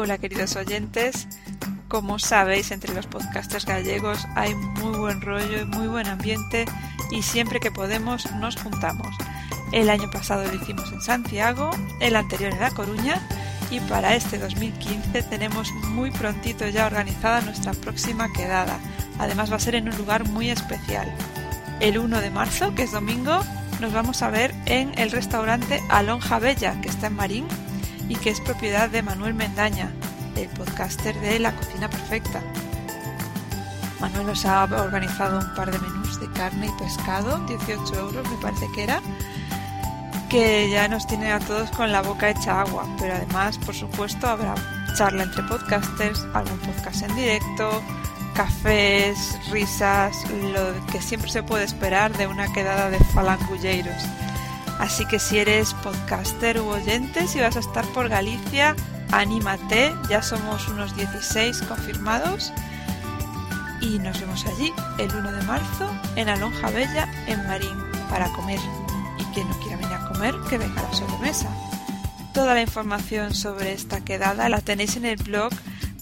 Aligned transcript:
Hola 0.00 0.16
queridos 0.18 0.54
oyentes, 0.54 1.26
como 1.88 2.20
sabéis 2.20 2.70
entre 2.70 2.94
los 2.94 3.08
podcasters 3.08 3.66
gallegos 3.66 4.28
hay 4.36 4.54
muy 4.54 4.96
buen 4.96 5.20
rollo 5.20 5.60
y 5.60 5.64
muy 5.64 5.88
buen 5.88 6.06
ambiente 6.06 6.66
y 7.10 7.22
siempre 7.22 7.58
que 7.58 7.72
podemos 7.72 8.30
nos 8.34 8.54
juntamos. 8.62 9.08
El 9.72 9.90
año 9.90 10.08
pasado 10.08 10.44
lo 10.44 10.54
hicimos 10.54 10.92
en 10.92 11.00
Santiago, 11.00 11.70
el 11.98 12.14
anterior 12.14 12.52
en 12.52 12.60
La 12.60 12.70
Coruña 12.70 13.20
y 13.72 13.80
para 13.80 14.14
este 14.14 14.38
2015 14.38 15.24
tenemos 15.24 15.72
muy 15.88 16.12
prontito 16.12 16.68
ya 16.68 16.86
organizada 16.86 17.40
nuestra 17.40 17.72
próxima 17.72 18.32
quedada. 18.32 18.78
Además 19.18 19.50
va 19.50 19.56
a 19.56 19.60
ser 19.60 19.74
en 19.74 19.88
un 19.88 19.98
lugar 19.98 20.28
muy 20.28 20.48
especial. 20.48 21.12
El 21.80 21.98
1 21.98 22.20
de 22.20 22.30
marzo, 22.30 22.72
que 22.76 22.84
es 22.84 22.92
domingo, 22.92 23.40
nos 23.80 23.92
vamos 23.92 24.22
a 24.22 24.30
ver 24.30 24.54
en 24.66 24.96
el 24.96 25.10
restaurante 25.10 25.82
Alonja 25.88 26.38
Bella, 26.38 26.80
que 26.80 26.88
está 26.88 27.08
en 27.08 27.16
Marín 27.16 27.48
y 28.08 28.16
que 28.16 28.30
es 28.30 28.40
propiedad 28.40 28.88
de 28.88 29.02
Manuel 29.02 29.34
Mendaña, 29.34 29.92
el 30.36 30.48
podcaster 30.48 31.18
de 31.20 31.38
La 31.38 31.54
Cocina 31.54 31.90
Perfecta. 31.90 32.42
Manuel 34.00 34.28
nos 34.28 34.44
ha 34.46 34.64
organizado 34.64 35.38
un 35.40 35.54
par 35.54 35.70
de 35.70 35.78
menús 35.78 36.20
de 36.20 36.30
carne 36.32 36.66
y 36.66 36.82
pescado, 36.82 37.38
18 37.46 37.94
euros 37.94 38.30
me 38.30 38.36
parece 38.38 38.66
que 38.74 38.84
era, 38.84 39.00
que 40.28 40.70
ya 40.70 40.88
nos 40.88 41.06
tiene 41.06 41.32
a 41.32 41.40
todos 41.40 41.70
con 41.70 41.90
la 41.90 42.02
boca 42.02 42.30
hecha 42.30 42.60
agua, 42.60 42.86
pero 42.98 43.14
además, 43.14 43.58
por 43.58 43.74
supuesto, 43.74 44.26
habrá 44.26 44.54
charla 44.96 45.24
entre 45.24 45.42
podcasters, 45.44 46.26
algún 46.34 46.58
podcast 46.58 47.02
en 47.02 47.14
directo, 47.16 47.82
cafés, 48.34 49.38
risas, 49.50 50.16
lo 50.30 50.86
que 50.86 51.02
siempre 51.02 51.30
se 51.30 51.42
puede 51.42 51.64
esperar 51.64 52.16
de 52.16 52.26
una 52.26 52.52
quedada 52.52 52.90
de 52.90 52.98
falangulleiros. 53.12 54.02
Así 54.78 55.06
que 55.06 55.18
si 55.18 55.38
eres 55.38 55.74
podcaster 55.74 56.60
u 56.60 56.68
oyente, 56.68 57.26
si 57.26 57.40
vas 57.40 57.56
a 57.56 57.60
estar 57.60 57.84
por 57.86 58.08
Galicia, 58.08 58.76
anímate, 59.10 59.94
ya 60.08 60.22
somos 60.22 60.68
unos 60.68 60.94
16 60.96 61.62
confirmados 61.62 62.52
y 63.80 63.98
nos 63.98 64.20
vemos 64.20 64.44
allí 64.46 64.72
el 64.98 65.14
1 65.14 65.32
de 65.32 65.42
marzo 65.42 65.90
en 66.16 66.28
Alonja 66.28 66.70
Bella, 66.70 67.08
en 67.26 67.46
Marín, 67.46 67.76
para 68.10 68.30
comer. 68.32 68.60
Y 69.18 69.24
quien 69.34 69.48
no 69.48 69.58
quiera 69.60 69.76
venir 69.76 69.92
a 69.92 70.08
comer, 70.08 70.34
que 70.48 70.58
venga 70.58 70.80
a 70.80 70.84
la 70.84 70.94
sobremesa. 70.94 71.48
Toda 72.32 72.54
la 72.54 72.62
información 72.62 73.34
sobre 73.34 73.72
esta 73.72 74.00
quedada 74.00 74.48
la 74.48 74.60
tenéis 74.60 74.96
en 74.96 75.06
el 75.06 75.16
blog 75.16 75.52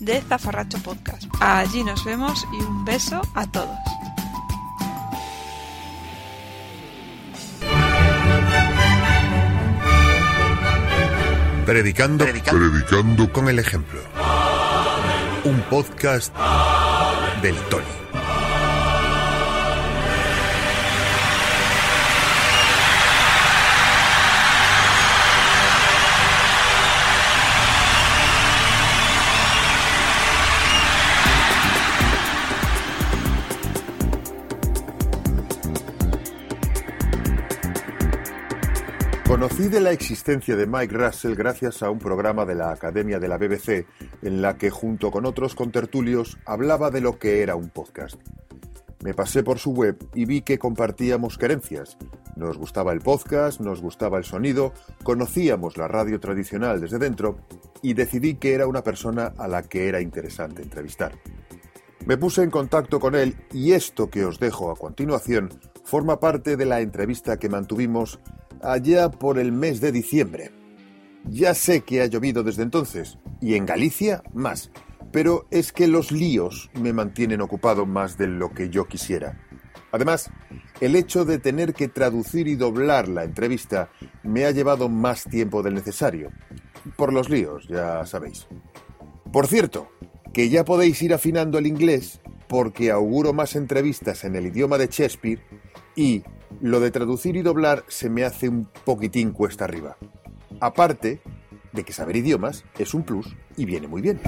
de 0.00 0.20
Zafarracho 0.20 0.78
Podcast. 0.78 1.24
Allí 1.40 1.82
nos 1.82 2.04
vemos 2.04 2.46
y 2.52 2.62
un 2.62 2.84
beso 2.84 3.22
a 3.34 3.46
todos. 3.46 3.85
Predicando, 11.66 12.24
predicando, 12.24 13.32
con 13.32 13.48
el 13.48 13.58
ejemplo. 13.58 13.98
Un 15.42 15.60
podcast 15.62 16.32
del 17.42 17.56
Tony. 17.68 18.05
Conocí 39.36 39.68
de 39.68 39.82
la 39.82 39.92
existencia 39.92 40.56
de 40.56 40.66
Mike 40.66 40.96
Russell 40.96 41.34
gracias 41.34 41.82
a 41.82 41.90
un 41.90 41.98
programa 41.98 42.46
de 42.46 42.54
la 42.54 42.70
Academia 42.70 43.18
de 43.18 43.28
la 43.28 43.36
BBC 43.36 43.84
en 44.22 44.40
la 44.40 44.56
que 44.56 44.70
junto 44.70 45.10
con 45.10 45.26
otros 45.26 45.54
contertulios 45.54 46.38
hablaba 46.46 46.90
de 46.90 47.02
lo 47.02 47.18
que 47.18 47.42
era 47.42 47.54
un 47.54 47.68
podcast. 47.68 48.18
Me 49.04 49.12
pasé 49.12 49.42
por 49.42 49.58
su 49.58 49.72
web 49.72 49.98
y 50.14 50.24
vi 50.24 50.40
que 50.40 50.58
compartíamos 50.58 51.36
querencias. 51.36 51.98
Nos 52.34 52.56
gustaba 52.56 52.94
el 52.94 53.02
podcast, 53.02 53.60
nos 53.60 53.82
gustaba 53.82 54.16
el 54.16 54.24
sonido, 54.24 54.72
conocíamos 55.02 55.76
la 55.76 55.86
radio 55.86 56.18
tradicional 56.18 56.80
desde 56.80 56.98
dentro 56.98 57.36
y 57.82 57.92
decidí 57.92 58.36
que 58.36 58.54
era 58.54 58.66
una 58.66 58.82
persona 58.82 59.34
a 59.36 59.48
la 59.48 59.64
que 59.64 59.86
era 59.86 60.00
interesante 60.00 60.62
entrevistar. 60.62 61.12
Me 62.06 62.16
puse 62.16 62.42
en 62.42 62.50
contacto 62.50 63.00
con 63.00 63.14
él 63.14 63.36
y 63.52 63.72
esto 63.72 64.08
que 64.08 64.24
os 64.24 64.40
dejo 64.40 64.70
a 64.70 64.76
continuación 64.76 65.50
forma 65.84 66.20
parte 66.20 66.56
de 66.56 66.64
la 66.64 66.80
entrevista 66.80 67.36
que 67.36 67.50
mantuvimos 67.50 68.18
allá 68.62 69.10
por 69.10 69.38
el 69.38 69.52
mes 69.52 69.80
de 69.80 69.92
diciembre. 69.92 70.50
Ya 71.28 71.54
sé 71.54 71.82
que 71.82 72.02
ha 72.02 72.06
llovido 72.06 72.42
desde 72.42 72.62
entonces, 72.62 73.18
y 73.40 73.54
en 73.54 73.66
Galicia 73.66 74.22
más, 74.32 74.70
pero 75.12 75.46
es 75.50 75.72
que 75.72 75.88
los 75.88 76.12
líos 76.12 76.70
me 76.74 76.92
mantienen 76.92 77.40
ocupado 77.40 77.86
más 77.86 78.16
de 78.16 78.28
lo 78.28 78.52
que 78.52 78.70
yo 78.70 78.86
quisiera. 78.86 79.40
Además, 79.92 80.30
el 80.80 80.94
hecho 80.94 81.24
de 81.24 81.38
tener 81.38 81.72
que 81.72 81.88
traducir 81.88 82.48
y 82.48 82.54
doblar 82.54 83.08
la 83.08 83.24
entrevista 83.24 83.88
me 84.22 84.44
ha 84.44 84.50
llevado 84.50 84.88
más 84.88 85.24
tiempo 85.24 85.62
del 85.62 85.74
necesario. 85.74 86.30
Por 86.96 87.12
los 87.12 87.30
líos, 87.30 87.66
ya 87.68 88.04
sabéis. 88.04 88.46
Por 89.32 89.46
cierto, 89.46 89.88
que 90.32 90.48
ya 90.48 90.64
podéis 90.64 91.00
ir 91.02 91.14
afinando 91.14 91.58
el 91.58 91.66
inglés 91.66 92.20
porque 92.48 92.90
auguro 92.90 93.32
más 93.32 93.56
entrevistas 93.56 94.24
en 94.24 94.36
el 94.36 94.46
idioma 94.46 94.78
de 94.78 94.86
Shakespeare 94.86 95.40
y 95.96 96.22
lo 96.60 96.80
de 96.80 96.90
traducir 96.90 97.36
y 97.36 97.42
doblar 97.42 97.84
se 97.88 98.10
me 98.10 98.24
hace 98.24 98.48
un 98.48 98.68
poquitín 98.84 99.32
cuesta 99.32 99.64
arriba. 99.64 99.96
Aparte 100.60 101.20
de 101.72 101.84
que 101.84 101.92
saber 101.92 102.16
idiomas 102.16 102.64
es 102.78 102.94
un 102.94 103.02
plus 103.02 103.36
y 103.56 103.64
viene 103.64 103.86
muy 103.86 104.02
bien. 104.02 104.20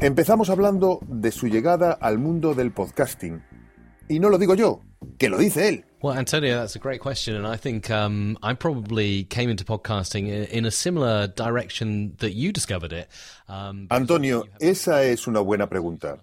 Empezamos 0.00 0.50
hablando 0.50 1.00
de 1.06 1.30
su 1.30 1.46
llegada 1.46 1.92
al 1.92 2.18
mundo 2.18 2.54
del 2.54 2.72
podcasting. 2.72 3.42
Y 4.08 4.18
no 4.18 4.30
lo 4.30 4.38
digo 4.38 4.54
yo, 4.54 4.80
que 5.18 5.28
lo 5.28 5.38
dice 5.38 5.68
él. 5.68 5.84
Well, 6.02 6.18
Antonio, 6.18 6.56
that's 6.56 6.74
a 6.74 6.80
great 6.80 7.00
question, 7.00 7.36
and 7.36 7.46
I 7.46 7.56
think 7.56 7.88
um, 7.88 8.36
I 8.42 8.54
probably 8.54 9.24
came 9.24 9.48
into 9.48 9.64
podcasting 9.64 10.26
in 10.48 10.64
a 10.64 10.70
similar 10.72 11.28
direction 11.28 12.16
that 12.18 12.32
you 12.32 12.50
discovered 12.50 12.92
it. 12.92 13.08
Um, 13.48 13.86
Antonio, 13.88 14.44
esa 14.58 15.04
es 15.04 15.28
una 15.28 15.38
buena 15.38 15.68
pregunta. 15.68 16.18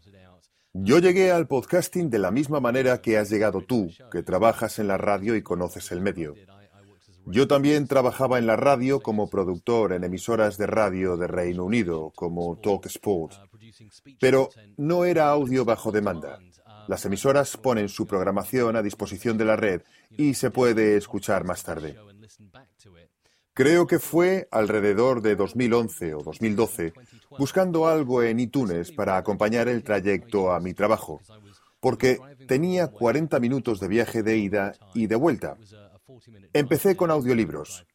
Yo 0.73 0.99
llegué 0.99 1.31
al 1.31 1.47
podcasting 1.47 2.11
de 2.11 2.19
la 2.19 2.29
misma 2.29 2.59
manera 2.59 3.01
que 3.01 3.17
has 3.17 3.29
llegado 3.31 3.61
tú, 3.61 3.91
que 4.11 4.21
trabajas 4.21 4.77
en 4.77 4.87
la 4.87 4.97
radio 4.97 5.35
y 5.35 5.41
conoces 5.41 5.91
el 5.91 5.99
medio. 5.99 6.35
Yo 7.25 7.47
también 7.47 7.87
trabajaba 7.87 8.37
en 8.37 8.45
la 8.45 8.55
radio 8.55 8.99
como 8.99 9.29
productor 9.29 9.93
en 9.93 10.03
emisoras 10.03 10.57
de 10.57 10.67
radio 10.67 11.17
de 11.17 11.27
Reino 11.27 11.65
Unido, 11.65 12.11
como 12.15 12.57
Talk 12.57 12.85
Sport. 12.85 13.33
Pero 14.19 14.49
no 14.77 15.05
era 15.05 15.29
audio 15.29 15.65
bajo 15.65 15.91
demanda. 15.91 16.39
Las 16.87 17.03
emisoras 17.05 17.57
ponen 17.57 17.89
su 17.89 18.05
programación 18.05 18.75
a 18.75 18.83
disposición 18.83 19.37
de 19.37 19.45
la 19.45 19.55
red 19.55 19.81
y 20.11 20.35
se 20.35 20.51
puede 20.51 20.97
escuchar 20.97 21.45
más 21.45 21.63
tarde. 21.63 21.97
Creo 23.59 23.87
que 23.87 23.99
fue 23.99 24.47
alrededor 24.51 25.21
de 25.21 25.35
2011 25.35 26.13
o 26.13 26.23
2012, 26.23 26.93
buscando 27.37 27.89
algo 27.89 28.23
en 28.23 28.39
iTunes 28.39 28.93
para 28.93 29.17
acompañar 29.17 29.67
el 29.67 29.83
trayecto 29.83 30.53
a 30.53 30.61
mi 30.61 30.73
trabajo, 30.73 31.19
porque 31.81 32.19
tenía 32.47 32.87
40 32.87 33.37
minutos 33.41 33.81
de 33.81 33.89
viaje 33.89 34.23
de 34.23 34.37
ida 34.37 34.75
y 34.93 35.07
de 35.07 35.17
vuelta. 35.17 35.57
Empecé 36.53 36.95
con 36.95 37.11
audiolibros. 37.11 37.85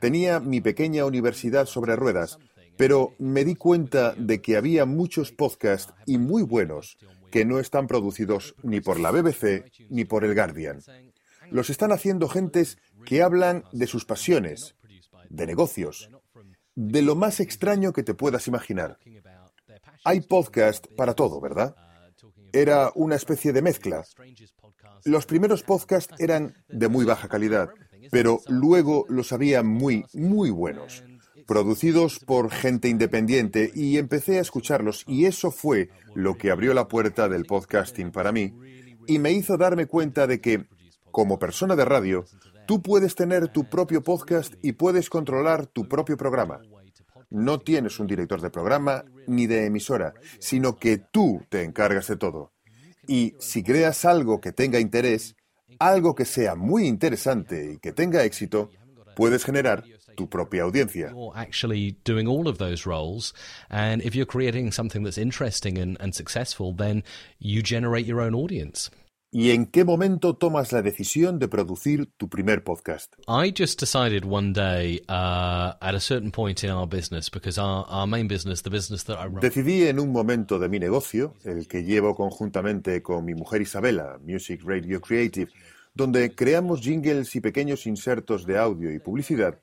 Tenía 0.00 0.38
mi 0.38 0.60
pequeña 0.60 1.04
universidad 1.04 1.66
sobre 1.66 1.96
ruedas, 1.96 2.38
pero 2.76 3.16
me 3.18 3.44
di 3.44 3.56
cuenta 3.56 4.14
de 4.16 4.40
que 4.40 4.56
había 4.56 4.84
muchos 4.84 5.32
podcasts 5.32 5.92
y 6.06 6.18
muy 6.18 6.44
buenos 6.44 6.96
que 7.32 7.44
no 7.44 7.58
están 7.58 7.88
producidos 7.88 8.54
ni 8.62 8.80
por 8.80 9.00
la 9.00 9.10
BBC 9.10 9.64
ni 9.90 10.04
por 10.04 10.24
el 10.24 10.36
Guardian. 10.36 10.78
Los 11.50 11.70
están 11.70 11.90
haciendo 11.90 12.28
gentes 12.28 12.78
que 13.04 13.22
hablan 13.22 13.64
de 13.72 13.88
sus 13.88 14.04
pasiones, 14.04 14.76
de 15.28 15.46
negocios, 15.46 16.10
de 16.74 17.02
lo 17.02 17.14
más 17.14 17.40
extraño 17.40 17.92
que 17.92 18.02
te 18.02 18.14
puedas 18.14 18.46
imaginar. 18.48 18.98
Hay 20.04 20.20
podcast 20.20 20.86
para 20.96 21.14
todo, 21.14 21.40
¿verdad? 21.40 21.74
Era 22.52 22.90
una 22.94 23.16
especie 23.16 23.52
de 23.52 23.62
mezcla. 23.62 24.04
Los 25.04 25.26
primeros 25.26 25.62
podcasts 25.62 26.14
eran 26.18 26.54
de 26.68 26.88
muy 26.88 27.04
baja 27.04 27.28
calidad, 27.28 27.70
pero 28.10 28.40
luego 28.48 29.04
los 29.08 29.32
había 29.32 29.62
muy, 29.62 30.04
muy 30.14 30.50
buenos, 30.50 31.04
producidos 31.46 32.18
por 32.20 32.50
gente 32.50 32.88
independiente 32.88 33.70
y 33.74 33.98
empecé 33.98 34.38
a 34.38 34.42
escucharlos 34.42 35.04
y 35.06 35.26
eso 35.26 35.50
fue 35.50 35.90
lo 36.14 36.36
que 36.36 36.50
abrió 36.50 36.74
la 36.74 36.88
puerta 36.88 37.28
del 37.28 37.44
podcasting 37.44 38.10
para 38.10 38.32
mí 38.32 38.54
y 39.06 39.18
me 39.18 39.32
hizo 39.32 39.56
darme 39.56 39.86
cuenta 39.86 40.26
de 40.26 40.40
que, 40.40 40.66
como 41.10 41.38
persona 41.38 41.74
de 41.74 41.86
radio, 41.86 42.26
Tú 42.68 42.82
puedes 42.82 43.14
tener 43.14 43.48
tu 43.48 43.64
propio 43.64 44.02
podcast 44.02 44.52
y 44.62 44.72
puedes 44.72 45.08
controlar 45.08 45.68
tu 45.68 45.88
propio 45.88 46.18
programa. 46.18 46.60
No 47.30 47.60
tienes 47.60 47.98
un 47.98 48.06
director 48.06 48.42
de 48.42 48.50
programa 48.50 49.06
ni 49.26 49.46
de 49.46 49.64
emisora, 49.64 50.12
sino 50.38 50.76
que 50.76 50.98
tú 50.98 51.40
te 51.48 51.62
encargas 51.62 52.08
de 52.08 52.18
todo. 52.18 52.52
Y 53.06 53.32
si 53.38 53.62
creas 53.62 54.04
algo 54.04 54.42
que 54.42 54.52
tenga 54.52 54.80
interés, 54.80 55.34
algo 55.78 56.14
que 56.14 56.26
sea 56.26 56.56
muy 56.56 56.86
interesante 56.86 57.72
y 57.72 57.78
que 57.78 57.92
tenga 57.92 58.22
éxito, 58.24 58.68
puedes 59.16 59.46
generar 59.46 59.82
tu 60.14 60.28
propia 60.28 60.64
audiencia. 60.64 61.14
Roles. 62.84 63.32
¿Y 69.30 69.50
en 69.50 69.66
qué 69.66 69.84
momento 69.84 70.36
tomas 70.36 70.72
la 70.72 70.80
decisión 70.80 71.38
de 71.38 71.48
producir 71.48 72.10
tu 72.16 72.30
primer 72.30 72.64
podcast? 72.64 73.12
I 73.28 73.52
just 73.54 73.78
decided 73.78 74.24
one 74.24 74.54
day 74.54 75.02
uh, 75.06 75.76
at 75.82 75.94
a 75.94 76.00
certain 76.00 76.30
point 76.30 76.64
in 76.64 76.70
our 76.70 76.88
business, 76.88 77.30
because 77.30 77.60
our, 77.60 77.84
our 77.90 78.06
main 78.06 78.26
business, 78.26 78.62
the 78.62 78.70
business 78.70 79.04
that 79.04 79.18
I 79.22 79.26
run, 79.26 79.40
Decidí 79.40 79.86
en 79.86 80.00
un 80.00 80.12
momento 80.12 80.58
de 80.58 80.70
mi 80.70 80.78
negocio, 80.78 81.34
el 81.44 81.68
que 81.68 81.82
llevo 81.82 82.14
conjuntamente 82.14 83.02
con 83.02 83.26
mi 83.26 83.34
mujer 83.34 83.60
Isabela, 83.60 84.18
Music 84.24 84.62
Radio 84.64 84.98
Creative, 85.02 85.52
donde 85.92 86.34
creamos 86.34 86.80
jingles 86.80 87.36
y 87.36 87.42
pequeños 87.42 87.86
insertos 87.86 88.46
de 88.46 88.56
audio 88.56 88.90
y 88.90 88.98
publicidad, 88.98 89.60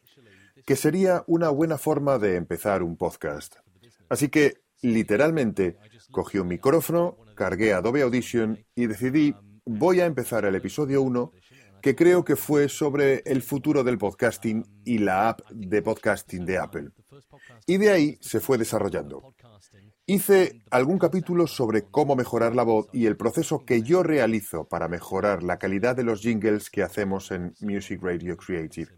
que 0.63 0.75
sería 0.75 1.23
una 1.25 1.49
buena 1.49 1.79
forma 1.79 2.19
de 2.19 2.35
empezar 2.35 2.83
un 2.83 2.97
podcast. 2.97 3.55
Así 4.09 4.29
que, 4.29 4.57
literalmente, 4.83 5.77
cogí 6.11 6.37
un 6.37 6.49
micrófono, 6.49 7.17
cargué 7.35 7.73
Adobe 7.73 8.03
Audition 8.03 8.63
y 8.75 8.85
decidí, 8.85 9.33
voy 9.65 9.99
a 9.99 10.05
empezar 10.05 10.45
el 10.45 10.55
episodio 10.55 11.01
1, 11.01 11.31
que 11.81 11.95
creo 11.95 12.23
que 12.23 12.35
fue 12.35 12.69
sobre 12.69 13.21
el 13.25 13.41
futuro 13.41 13.83
del 13.83 13.97
podcasting 13.97 14.65
y 14.83 14.99
la 14.99 15.29
app 15.29 15.41
de 15.49 15.81
podcasting 15.81 16.45
de 16.45 16.57
Apple. 16.57 16.89
Y 17.65 17.77
de 17.77 17.91
ahí 17.91 18.17
se 18.21 18.39
fue 18.39 18.57
desarrollando. 18.57 19.33
Hice 20.07 20.61
algún 20.69 20.99
capítulo 20.99 21.47
sobre 21.47 21.83
cómo 21.83 22.15
mejorar 22.15 22.55
la 22.55 22.63
voz 22.63 22.87
y 22.93 23.07
el 23.07 23.17
proceso 23.17 23.65
que 23.65 23.81
yo 23.81 24.03
realizo 24.03 24.67
para 24.67 24.87
mejorar 24.87 25.41
la 25.41 25.57
calidad 25.57 25.95
de 25.95 26.03
los 26.03 26.21
jingles 26.21 26.69
que 26.69 26.83
hacemos 26.83 27.31
en 27.31 27.55
Music 27.59 27.99
Radio 28.01 28.37
Creative. 28.37 28.91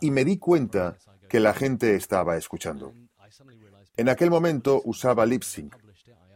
Y 0.00 0.10
me 0.10 0.24
di 0.24 0.38
cuenta 0.38 0.96
que 1.28 1.40
la 1.40 1.52
gente 1.52 1.94
estaba 1.96 2.36
escuchando. 2.36 2.94
En 3.96 4.08
aquel 4.08 4.30
momento 4.30 4.80
usaba 4.84 5.26
LipSync. 5.26 5.74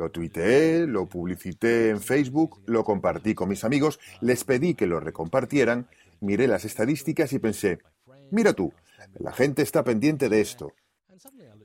Lo 0.03 0.11
tuiteé, 0.11 0.85
lo 0.89 1.07
publicité 1.07 1.91
en 1.91 2.01
Facebook, 2.01 2.61
lo 2.67 2.83
compartí 2.83 3.37
con 3.37 3.49
mis 3.49 3.63
amigos, 3.63 4.01
les 4.21 4.43
pedí 4.43 4.75
que 4.75 4.89
lo 4.89 4.99
recompartieran, 4.99 5.87
miré 6.21 6.49
las 6.49 6.65
estadísticas 6.65 7.33
y 7.33 7.39
pensé, 7.39 7.79
mira 8.33 8.53
tú, 8.53 8.73
la 9.21 9.33
gente 9.33 9.63
está 9.63 9.85
pendiente 9.85 10.29
de 10.29 10.41
esto. 10.41 10.73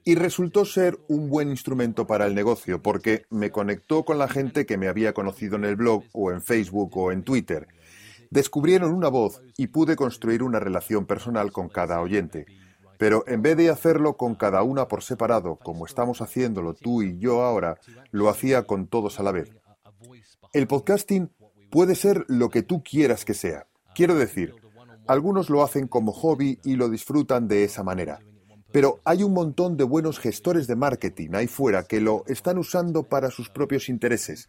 Y 0.04 0.14
resultó 0.14 0.66
ser 0.66 1.00
un 1.08 1.32
buen 1.32 1.50
instrumento 1.50 2.06
para 2.06 2.28
el 2.28 2.36
negocio 2.36 2.80
porque 2.80 3.26
me 3.32 3.50
conectó 3.50 4.06
con 4.06 4.20
la 4.20 4.28
gente 4.28 4.68
que 4.68 4.78
me 4.78 4.88
había 4.88 5.14
conocido 5.14 5.56
en 5.56 5.66
el 5.66 5.76
blog 5.76 6.04
o 6.14 6.32
en 6.32 6.44
Facebook 6.44 6.96
o 6.96 7.12
en 7.12 7.24
Twitter. 7.24 7.68
Descubrieron 8.30 8.94
una 8.94 9.10
voz 9.10 9.42
y 9.58 9.66
pude 9.66 9.96
construir 9.96 10.44
una 10.44 10.60
relación 10.60 11.08
personal 11.08 11.52
con 11.52 11.70
cada 11.70 12.02
oyente. 12.02 12.46
Pero 12.98 13.24
en 13.28 13.42
vez 13.42 13.58
de 13.58 13.70
hacerlo 13.70 14.18
con 14.18 14.36
cada 14.36 14.64
una 14.64 14.88
por 14.88 15.04
separado, 15.04 15.58
como 15.58 15.86
estamos 15.86 16.22
haciéndolo 16.22 16.74
tú 16.74 17.04
y 17.04 17.18
yo 17.20 17.44
ahora, 17.44 17.78
lo 18.12 18.30
hacía 18.30 18.64
con 18.64 18.88
todos 18.88 19.20
a 19.20 19.24
la 19.24 19.32
vez. 19.32 19.52
El 20.54 20.68
podcasting 20.68 21.30
puede 21.70 21.96
ser 21.96 22.26
lo 22.28 22.50
que 22.50 22.64
tú 22.64 22.84
quieras 22.84 23.26
que 23.26 23.34
sea. 23.34 23.68
Quiero 23.94 24.16
decir, 24.16 24.54
algunos 25.08 25.50
lo 25.50 25.64
hacen 25.64 25.88
como 25.88 26.12
hobby 26.12 26.60
y 26.64 26.76
lo 26.76 26.90
disfrutan 26.90 27.48
de 27.48 27.64
esa 27.64 27.84
manera. 27.84 28.20
Pero 28.72 29.00
hay 29.06 29.24
un 29.24 29.34
montón 29.34 29.78
de 29.78 29.84
buenos 29.84 30.20
gestores 30.20 30.68
de 30.68 30.76
marketing 30.76 31.30
ahí 31.34 31.48
fuera 31.48 31.84
que 31.84 32.02
lo 32.02 32.24
están 32.28 32.58
usando 32.58 33.04
para 33.04 33.32
sus 33.32 33.50
propios 33.50 33.90
intereses. 33.90 34.48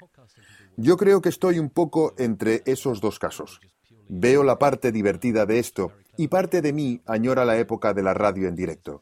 Yo 0.76 0.96
creo 0.96 1.20
que 1.20 1.28
estoy 1.28 1.58
un 1.58 1.70
poco 1.70 2.14
entre 2.18 2.62
esos 2.66 3.00
dos 3.00 3.18
casos. 3.18 3.60
Veo 4.08 4.42
la 4.42 4.58
parte 4.58 4.90
divertida 4.90 5.46
de 5.46 5.58
esto 5.58 5.92
y 6.18 6.26
parte 6.28 6.60
de 6.60 6.72
mí 6.72 7.00
añora 7.06 7.44
la 7.44 7.58
época 7.58 7.94
de 7.94 8.02
la 8.02 8.12
radio 8.12 8.48
en 8.48 8.56
directo. 8.56 9.00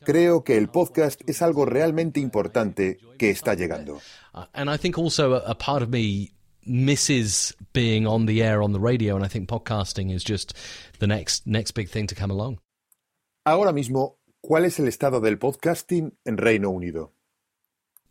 Creo 0.00 0.42
que 0.42 0.56
el 0.56 0.68
podcast 0.68 1.20
es 1.28 1.42
algo 1.42 1.66
realmente 1.66 2.18
importante 2.18 2.98
que 3.18 3.30
está 3.30 3.54
llegando. 3.54 4.00
Uh, 4.34 4.46
and 4.54 4.68
I 4.68 4.78
think 4.78 4.98
also 4.98 5.34
a, 5.34 5.54
part 5.54 5.82
of 5.82 5.90
me 5.90 6.32
misses 6.64 7.54
being 7.72 8.06
on 8.06 8.26
the 8.26 8.42
air 8.42 8.62
on 8.62 8.72
the 8.72 8.80
radio, 8.80 9.14
and 9.14 9.24
I 9.24 9.28
think 9.28 9.48
podcasting 9.48 10.10
is 10.10 10.24
just 10.24 10.54
the 10.98 11.06
next 11.06 11.46
next 11.46 11.74
big 11.74 11.88
thing 11.88 12.08
to 12.08 12.14
come 12.16 12.32
along. 12.32 12.58
Ahora 13.44 13.72
mismo, 13.72 14.18
¿cuál 14.40 14.64
es 14.64 14.80
el 14.80 14.88
estado 14.88 15.20
del 15.20 15.38
podcasting 15.38 16.14
en 16.24 16.36
Reino 16.38 16.70
Unido? 16.70 17.12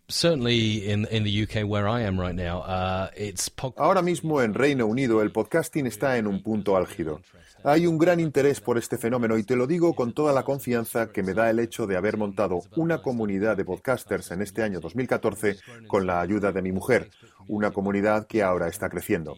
Certainly 0.07 0.87
in 0.87 1.07
in 1.11 1.23
the 1.23 1.43
UK 1.43 1.67
where 1.67 1.87
I 1.87 2.03
am 2.03 2.17
right 2.17 2.35
now, 2.35 2.59
uh, 2.59 3.09
it's 3.17 3.49
Ahora 3.75 4.01
mismo 4.01 4.41
en 4.41 4.53
Reino 4.53 4.85
Unido 4.85 5.21
el 5.21 5.31
podcasting 5.31 5.87
está 5.87 6.17
en 6.17 6.27
un 6.27 6.41
punto 6.41 6.77
álgido. 6.77 7.21
Hay 7.67 7.87
un 7.87 7.97
gran 7.97 8.19
interés 8.19 8.61
por 8.61 8.77
este 8.77 8.95
fenómeno 8.95 9.39
y 9.39 9.43
te 9.43 9.55
lo 9.55 9.65
digo 9.65 9.95
con 9.95 10.13
toda 10.13 10.33
la 10.33 10.43
confianza 10.43 11.07
que 11.07 11.23
me 11.23 11.33
da 11.33 11.49
el 11.49 11.57
hecho 11.57 11.87
de 11.87 11.97
haber 11.97 12.15
montado 12.15 12.59
una 12.75 13.01
comunidad 13.01 13.57
de 13.57 13.65
podcasters 13.65 14.29
en 14.29 14.43
este 14.43 14.61
año 14.61 14.79
2014 14.79 15.57
con 15.87 16.05
la 16.05 16.21
ayuda 16.21 16.51
de 16.51 16.61
mi 16.61 16.71
mujer, 16.71 17.09
una 17.47 17.71
comunidad 17.71 18.27
que 18.27 18.43
ahora 18.43 18.67
está 18.67 18.87
creciendo. 18.87 19.35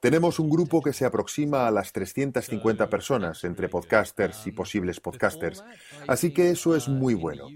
Tenemos 0.00 0.38
un 0.38 0.48
grupo 0.48 0.80
que 0.80 0.94
se 0.94 1.04
aproxima 1.04 1.66
a 1.66 1.70
las 1.70 1.92
350 1.92 2.88
personas 2.88 3.44
entre 3.44 3.68
podcasters 3.68 4.46
y 4.46 4.52
posibles 4.52 4.98
podcasters, 5.00 5.62
así 6.06 6.32
que 6.32 6.48
eso 6.50 6.74
es 6.74 6.88
muy 6.88 7.12
bueno. 7.12 7.48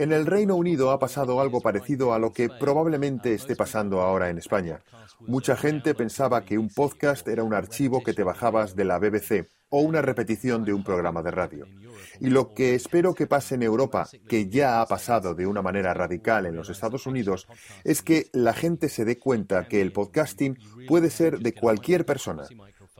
En 0.00 0.10
el 0.10 0.26
Reino 0.26 0.56
Unido 0.56 0.90
ha 0.90 0.98
pasado 0.98 1.40
algo 1.40 1.60
parecido 1.60 2.12
a 2.12 2.18
lo 2.18 2.32
que 2.32 2.48
probablemente 2.48 3.34
esté 3.34 3.54
pasando 3.54 4.00
ahora 4.00 4.30
en 4.30 4.38
España. 4.38 4.80
Mucha 5.20 5.56
gente 5.56 5.94
pensaba 5.94 6.44
que 6.44 6.58
un 6.58 6.70
podcast 6.70 7.28
era 7.28 7.44
un 7.44 7.54
archivo 7.54 8.02
que 8.02 8.14
te 8.14 8.24
bajabas 8.24 8.74
de 8.74 8.84
la 8.84 8.98
BBC 8.98 9.59
o 9.70 9.80
una 9.80 10.02
repetición 10.02 10.64
de 10.64 10.74
un 10.74 10.84
programa 10.84 11.22
de 11.22 11.30
radio. 11.30 11.66
Y 12.20 12.28
lo 12.28 12.52
que 12.54 12.74
espero 12.74 13.14
que 13.14 13.26
pase 13.26 13.54
en 13.54 13.62
Europa, 13.62 14.08
que 14.28 14.48
ya 14.48 14.80
ha 14.80 14.86
pasado 14.86 15.34
de 15.34 15.46
una 15.46 15.62
manera 15.62 15.94
radical 15.94 16.46
en 16.46 16.56
los 16.56 16.68
Estados 16.68 17.06
Unidos, 17.06 17.46
es 17.84 18.02
que 18.02 18.26
la 18.32 18.52
gente 18.52 18.88
se 18.88 19.04
dé 19.04 19.18
cuenta 19.18 19.68
que 19.68 19.80
el 19.80 19.92
podcasting 19.92 20.58
puede 20.86 21.10
ser 21.10 21.38
de 21.38 21.54
cualquier 21.54 22.04
persona. 22.04 22.44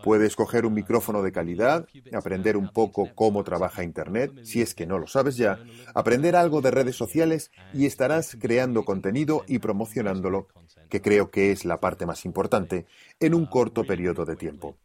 Puedes 0.03 0.35
coger 0.35 0.65
un 0.65 0.73
micrófono 0.73 1.23
de 1.23 1.33
calidad, 1.33 1.87
aprender 2.15 2.57
un 2.57 2.73
poco 2.73 3.11
cómo 3.15 3.45
trabaja 3.45 3.85
Internet, 3.85 4.33
si 4.45 4.63
es 4.63 4.75
que 4.75 4.87
no 4.87 4.99
lo 4.99 5.07
sabes 5.07 5.37
ya, 5.37 5.59
aprender 5.95 6.37
algo 6.37 6.63
de 6.63 6.71
redes 6.71 6.97
sociales 6.97 7.51
y 7.75 7.85
estarás 7.85 8.37
creando 8.41 8.85
contenido 8.85 9.45
y 9.47 9.59
promocionándolo, 9.59 10.49
que 10.89 11.03
creo 11.03 11.31
que 11.31 11.53
es 11.53 11.65
la 11.65 11.81
parte 11.81 12.07
más 12.07 12.25
importante, 12.25 12.87
en 13.19 13.35
un 13.35 13.45
corto 13.47 13.85
periodo 13.85 14.25
de 14.25 14.37
tiempo. 14.37 14.77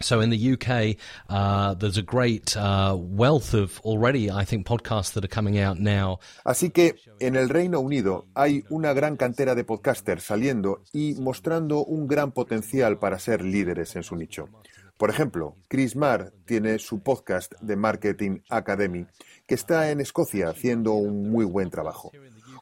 So 0.00 0.20
in 0.20 0.30
the 0.30 0.52
UK, 0.52 0.96
there's 1.78 1.98
a 1.98 2.02
great 2.02 2.56
wealth 2.56 3.54
of 3.54 3.80
already, 3.80 4.30
I 4.30 4.44
think, 4.44 4.66
podcasts 4.66 5.12
that 5.14 5.24
are 5.24 5.28
coming 5.28 5.58
out 5.58 5.78
now. 5.78 6.20
Así 6.44 6.70
que 6.70 6.96
en 7.20 7.36
el 7.36 7.48
Reino 7.48 7.80
Unido 7.80 8.26
hay 8.34 8.64
una 8.70 8.92
gran 8.92 9.16
cantera 9.16 9.54
de 9.54 9.64
podcasters 9.64 10.22
saliendo 10.24 10.82
y 10.92 11.14
mostrando 11.14 11.84
un 11.84 12.06
gran 12.06 12.32
potencial 12.32 12.98
para 12.98 13.18
ser 13.18 13.42
líderes 13.44 13.96
en 13.96 14.02
su 14.02 14.16
nicho. 14.16 14.48
Por 14.96 15.10
ejemplo, 15.10 15.56
Chris 15.68 15.94
Marr 15.94 16.32
tiene 16.44 16.78
su 16.80 17.00
podcast 17.00 17.52
de 17.60 17.76
Marketing 17.76 18.40
Academy, 18.48 19.06
que 19.46 19.54
está 19.54 19.90
en 19.90 20.00
Escocia 20.00 20.48
haciendo 20.48 20.94
un 20.94 21.30
muy 21.30 21.44
buen 21.44 21.70
trabajo. 21.70 22.10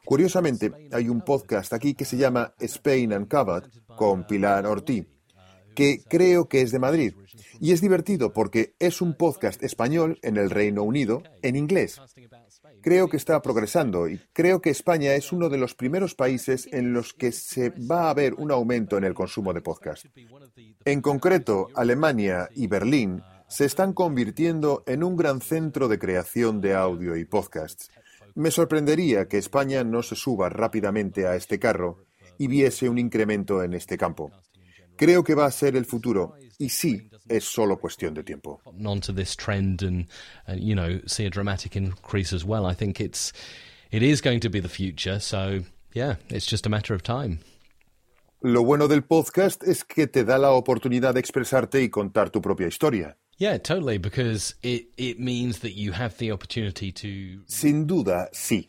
Curiosamente, 0.05 0.71
hay 0.91 1.09
un 1.09 1.21
podcast 1.21 1.73
aquí 1.73 1.95
que 1.95 2.05
se 2.05 2.15
llama 2.15 2.53
Spain 2.59 3.11
Uncovered 3.11 3.69
con 3.95 4.25
Pilar 4.27 4.67
Ortiz, 4.67 5.07
que 5.75 6.03
creo 6.07 6.47
que 6.47 6.61
es 6.61 6.71
de 6.71 6.79
Madrid. 6.79 7.13
Y 7.59 7.71
es 7.71 7.81
divertido 7.81 8.33
porque 8.33 8.75
es 8.79 9.01
un 9.01 9.13
podcast 9.13 9.63
español 9.63 10.19
en 10.21 10.37
el 10.37 10.49
Reino 10.49 10.83
Unido 10.83 11.23
en 11.41 11.55
inglés. 11.55 11.99
Creo 12.81 13.09
que 13.09 13.17
está 13.17 13.41
progresando 13.41 14.07
y 14.07 14.19
creo 14.33 14.61
que 14.61 14.69
España 14.69 15.13
es 15.13 15.31
uno 15.31 15.49
de 15.49 15.57
los 15.57 15.75
primeros 15.75 16.15
países 16.15 16.67
en 16.71 16.93
los 16.93 17.13
que 17.13 17.31
se 17.31 17.69
va 17.69 18.09
a 18.09 18.13
ver 18.13 18.33
un 18.35 18.51
aumento 18.51 18.97
en 18.97 19.03
el 19.03 19.13
consumo 19.13 19.53
de 19.53 19.61
podcast. 19.61 20.05
En 20.85 21.01
concreto, 21.01 21.67
Alemania 21.75 22.49
y 22.55 22.67
Berlín 22.67 23.21
se 23.47 23.65
están 23.65 23.93
convirtiendo 23.93 24.83
en 24.85 25.03
un 25.03 25.15
gran 25.15 25.41
centro 25.41 25.87
de 25.87 25.99
creación 25.99 26.61
de 26.61 26.75
audio 26.75 27.15
y 27.15 27.25
podcasts. 27.25 27.89
Me 28.35 28.51
sorprendería 28.51 29.27
que 29.27 29.37
España 29.37 29.83
no 29.83 30.03
se 30.03 30.15
suba 30.15 30.49
rápidamente 30.49 31.25
a 31.25 31.35
este 31.35 31.59
carro 31.59 32.05
y 32.37 32.47
viese 32.47 32.89
un 32.89 32.97
incremento 32.97 33.63
en 33.63 33.73
este 33.73 33.97
campo. 33.97 34.31
Creo 34.97 35.23
que 35.23 35.35
va 35.35 35.45
a 35.45 35.51
ser 35.51 35.75
el 35.75 35.85
futuro 35.85 36.35
y 36.57 36.69
sí, 36.69 37.09
es 37.29 37.43
solo 37.43 37.79
cuestión 37.79 38.13
de 38.13 38.23
tiempo. 38.23 38.61
Lo 48.41 48.63
bueno 48.63 48.87
del 48.87 49.03
podcast 49.03 49.63
es 49.63 49.83
que 49.83 50.07
te 50.07 50.23
da 50.23 50.37
la 50.37 50.51
oportunidad 50.51 51.13
de 51.13 51.19
expresarte 51.19 51.81
y 51.81 51.89
contar 51.89 52.29
tu 52.29 52.41
propia 52.41 52.67
historia. 52.67 53.17
Sin 57.45 57.85
duda, 57.85 58.29
sí, 58.31 58.67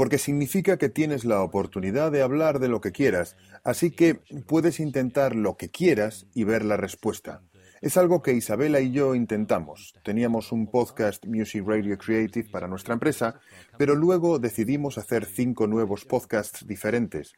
porque 0.00 0.16
significa 0.16 0.78
que 0.78 0.88
tienes 0.88 1.26
la 1.26 1.42
oportunidad 1.42 2.10
de 2.10 2.22
hablar 2.22 2.58
de 2.58 2.68
lo 2.68 2.80
que 2.80 2.90
quieras, 2.90 3.36
así 3.64 3.90
que 3.90 4.14
puedes 4.46 4.80
intentar 4.80 5.36
lo 5.36 5.58
que 5.58 5.68
quieras 5.68 6.26
y 6.32 6.44
ver 6.44 6.64
la 6.64 6.78
respuesta. 6.78 7.42
Es 7.82 7.98
algo 7.98 8.22
que 8.22 8.32
Isabela 8.32 8.80
y 8.80 8.92
yo 8.92 9.14
intentamos. 9.14 9.92
Teníamos 10.02 10.52
un 10.52 10.70
podcast 10.70 11.26
Music 11.26 11.64
Radio 11.66 11.98
Creative 11.98 12.48
para 12.48 12.66
nuestra 12.66 12.94
empresa, 12.94 13.40
pero 13.76 13.94
luego 13.94 14.38
decidimos 14.38 14.96
hacer 14.96 15.26
cinco 15.26 15.66
nuevos 15.66 16.06
podcasts 16.06 16.66
diferentes. 16.66 17.34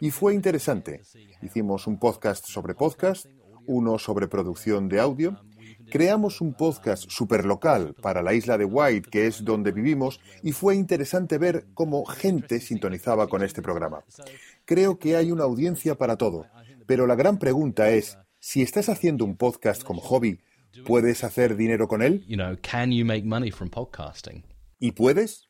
Y 0.00 0.10
fue 0.10 0.32
interesante. 0.32 1.02
Hicimos 1.42 1.86
un 1.86 1.98
podcast 1.98 2.46
sobre 2.46 2.74
podcast, 2.74 3.26
uno 3.66 3.98
sobre 3.98 4.28
producción 4.28 4.88
de 4.88 4.98
audio, 4.98 5.38
creamos 5.90 6.40
un 6.40 6.54
podcast 6.54 7.08
super 7.08 7.44
local 7.44 7.94
para 8.00 8.22
la 8.22 8.34
isla 8.34 8.58
de 8.58 8.64
White, 8.64 9.10
que 9.10 9.26
es 9.26 9.44
donde 9.44 9.72
vivimos, 9.72 10.20
y 10.42 10.52
fue 10.52 10.76
interesante 10.76 11.38
ver 11.38 11.66
cómo 11.74 12.04
gente 12.04 12.60
sintonizaba 12.60 13.28
con 13.28 13.42
este 13.42 13.62
programa. 13.62 14.04
Creo 14.64 14.98
que 14.98 15.16
hay 15.16 15.32
una 15.32 15.44
audiencia 15.44 15.96
para 15.96 16.16
todo, 16.16 16.46
pero 16.86 17.06
la 17.06 17.14
gran 17.14 17.38
pregunta 17.38 17.90
es, 17.90 18.18
si 18.38 18.62
estás 18.62 18.88
haciendo 18.88 19.24
un 19.24 19.36
podcast 19.36 19.82
como 19.82 20.00
hobby, 20.00 20.40
¿puedes 20.86 21.24
hacer 21.24 21.56
dinero 21.56 21.88
con 21.88 22.02
él? 22.02 22.24
¿Y 24.78 24.92
puedes? 24.92 25.47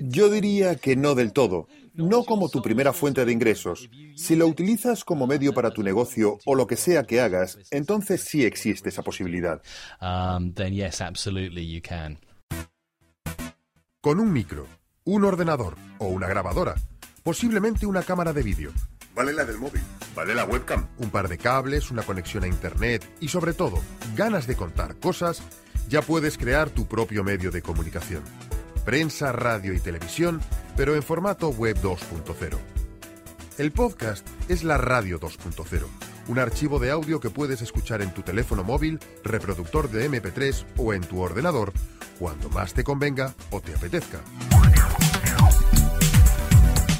Yo 0.00 0.30
diría 0.30 0.76
que 0.76 0.96
no 0.96 1.14
del 1.14 1.32
todo. 1.32 1.68
No 1.94 2.24
como 2.24 2.48
tu 2.48 2.62
primera 2.62 2.94
fuente 2.94 3.26
de 3.26 3.32
ingresos. 3.32 3.90
Si 4.16 4.36
lo 4.36 4.46
utilizas 4.46 5.04
como 5.04 5.26
medio 5.26 5.52
para 5.52 5.70
tu 5.70 5.82
negocio 5.82 6.38
o 6.46 6.54
lo 6.54 6.66
que 6.66 6.76
sea 6.76 7.04
que 7.04 7.20
hagas, 7.20 7.58
entonces 7.70 8.22
sí 8.22 8.44
existe 8.44 8.88
esa 8.88 9.02
posibilidad. 9.02 9.60
Um, 10.00 10.54
yes, 10.54 11.02
absolutely 11.02 11.82
Con 14.00 14.18
un 14.18 14.32
micro, 14.32 14.66
un 15.04 15.24
ordenador 15.24 15.76
o 15.98 16.06
una 16.06 16.26
grabadora, 16.26 16.74
posiblemente 17.22 17.84
una 17.84 18.02
cámara 18.02 18.32
de 18.32 18.42
vídeo. 18.42 18.72
Vale 19.14 19.34
la 19.34 19.44
del 19.44 19.58
móvil, 19.58 19.82
vale 20.16 20.34
la 20.34 20.46
webcam. 20.46 20.88
Un 20.96 21.10
par 21.10 21.28
de 21.28 21.36
cables, 21.36 21.90
una 21.90 22.02
conexión 22.02 22.44
a 22.44 22.48
internet 22.48 23.06
y 23.20 23.28
sobre 23.28 23.52
todo, 23.52 23.78
ganas 24.16 24.46
de 24.46 24.56
contar 24.56 24.96
cosas 24.96 25.42
ya 25.88 26.02
puedes 26.02 26.38
crear 26.38 26.70
tu 26.70 26.86
propio 26.86 27.24
medio 27.24 27.50
de 27.50 27.62
comunicación. 27.62 28.22
Prensa, 28.84 29.32
radio 29.32 29.72
y 29.72 29.80
televisión, 29.80 30.40
pero 30.76 30.94
en 30.94 31.02
formato 31.02 31.48
web 31.50 31.76
2.0. 31.80 32.58
El 33.58 33.72
podcast 33.72 34.26
es 34.48 34.64
la 34.64 34.78
radio 34.78 35.20
2.0, 35.20 35.86
un 36.28 36.38
archivo 36.38 36.78
de 36.78 36.90
audio 36.90 37.20
que 37.20 37.30
puedes 37.30 37.62
escuchar 37.62 38.02
en 38.02 38.12
tu 38.12 38.22
teléfono 38.22 38.64
móvil, 38.64 38.98
reproductor 39.22 39.90
de 39.90 40.10
MP3 40.10 40.64
o 40.78 40.94
en 40.94 41.02
tu 41.02 41.20
ordenador 41.20 41.72
cuando 42.18 42.48
más 42.50 42.72
te 42.72 42.84
convenga 42.84 43.34
o 43.50 43.60
te 43.60 43.74
apetezca. 43.74 44.20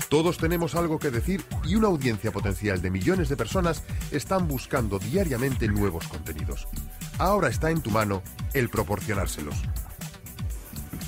Todos 0.09 0.37
tenemos 0.37 0.75
algo 0.75 0.99
que 0.99 1.11
decir 1.11 1.43
y 1.65 1.75
una 1.75 1.87
audiencia 1.87 2.31
potencial 2.33 2.83
de 2.83 2.91
millones 2.91 3.31
de 3.31 3.37
personas 3.37 3.83
están 4.11 4.47
buscando 4.47 4.99
diariamente 4.99 5.69
nuevos 5.69 6.07
contenidos. 6.07 6.69
Ahora 7.19 7.49
está 7.49 7.71
en 7.71 7.81
tu 7.81 7.91
mano 7.91 8.23
el 8.55 8.69
proporcionárselos. 8.69 9.55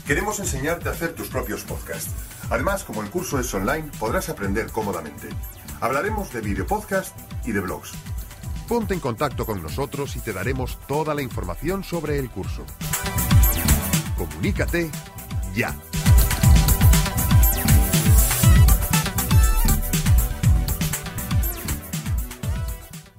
Queremos 0.06 0.38
enseñarte 0.38 0.88
a 0.88 0.92
hacer 0.92 1.14
tus 1.14 1.28
propios 1.28 1.62
podcasts. 1.62 2.12
Además, 2.50 2.84
como 2.84 3.02
el 3.02 3.11
curso 3.11 3.38
es 3.40 3.52
online, 3.54 3.90
podrás 3.99 4.28
aprender 4.28 4.70
cómodamente. 4.70 5.28
Hablaremos 5.80 6.32
de 6.32 6.40
video 6.40 6.66
podcast 6.66 7.16
y 7.46 7.52
de 7.52 7.61
blogs. 7.61 7.92
Ponte 8.68 8.94
en 8.94 9.00
contacto 9.00 9.46
con 9.46 9.62
nosotros 9.62 10.16
y 10.16 10.20
te 10.20 10.32
daremos 10.32 10.78
toda 10.87 11.14
la 11.14 11.23
información 11.23 11.84
sobre 11.84 12.18
el 12.18 12.30
curso. 12.30 12.64
Comunícate 14.16 14.90
ya. 15.54 15.75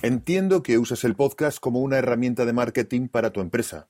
Entiendo 0.06 0.62
que 0.62 0.78
usas 0.78 1.04
el 1.04 1.16
podcast 1.16 1.60
como 1.60 1.80
una 1.80 1.98
herramienta 1.98 2.46
de 2.46 2.54
marketing 2.54 3.08
para 3.08 3.32
tu 3.32 3.42
empresa. 3.42 3.88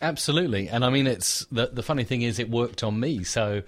Absolutely. 0.00 0.70
And 0.70 0.82
I 0.82 0.88
mean, 0.88 1.06
it's 1.06 1.46
the, 1.52 1.66
the 1.70 1.82
funny 1.82 2.02
thing 2.02 2.22
is, 2.22 2.38
it 2.38 2.48
worked 2.48 2.82
on 2.82 2.98
me. 2.98 3.24
So, 3.24 3.60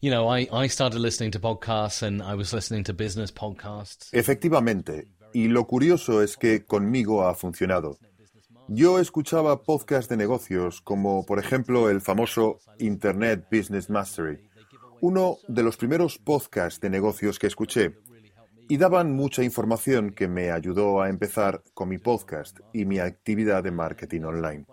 you 0.00 0.12
know, 0.12 0.32
I, 0.32 0.46
I 0.52 0.68
started 0.68 1.00
listening 1.00 1.32
to 1.32 1.40
podcasts 1.40 2.00
and 2.00 2.22
I 2.22 2.36
was 2.36 2.52
listening 2.54 2.84
to 2.84 2.92
business 2.92 3.32
podcasts. 3.32 4.10
Efectivamente. 4.12 5.08
Y 5.34 5.48
lo 5.48 5.66
curioso 5.66 6.22
es 6.22 6.36
que 6.36 6.64
conmigo 6.64 7.26
ha 7.26 7.34
funcionado. 7.34 7.98
Yo 8.68 9.00
escuchaba 9.00 9.64
podcasts 9.64 10.08
de 10.08 10.16
negocios, 10.16 10.80
como 10.80 11.26
por 11.26 11.40
ejemplo 11.40 11.90
el 11.90 12.00
famoso 12.00 12.60
Internet 12.78 13.48
Business 13.50 13.90
Mastery, 13.90 14.48
uno 15.00 15.38
de 15.48 15.64
los 15.64 15.76
primeros 15.76 16.18
podcasts 16.18 16.80
de 16.80 16.88
negocios 16.88 17.40
que 17.40 17.48
escuché 17.48 17.96
y 18.68 18.76
daban 18.76 19.12
mucha 19.12 19.42
información 19.42 20.12
que 20.12 20.28
me 20.28 20.50
ayudó 20.50 21.02
a 21.02 21.08
empezar 21.08 21.62
con 21.74 21.88
mi 21.88 21.98
podcast 21.98 22.60
y 22.72 22.84
mi 22.84 22.98
actividad 22.98 23.62
de 23.62 23.70
marketing 23.70 24.22
online. 24.22 24.66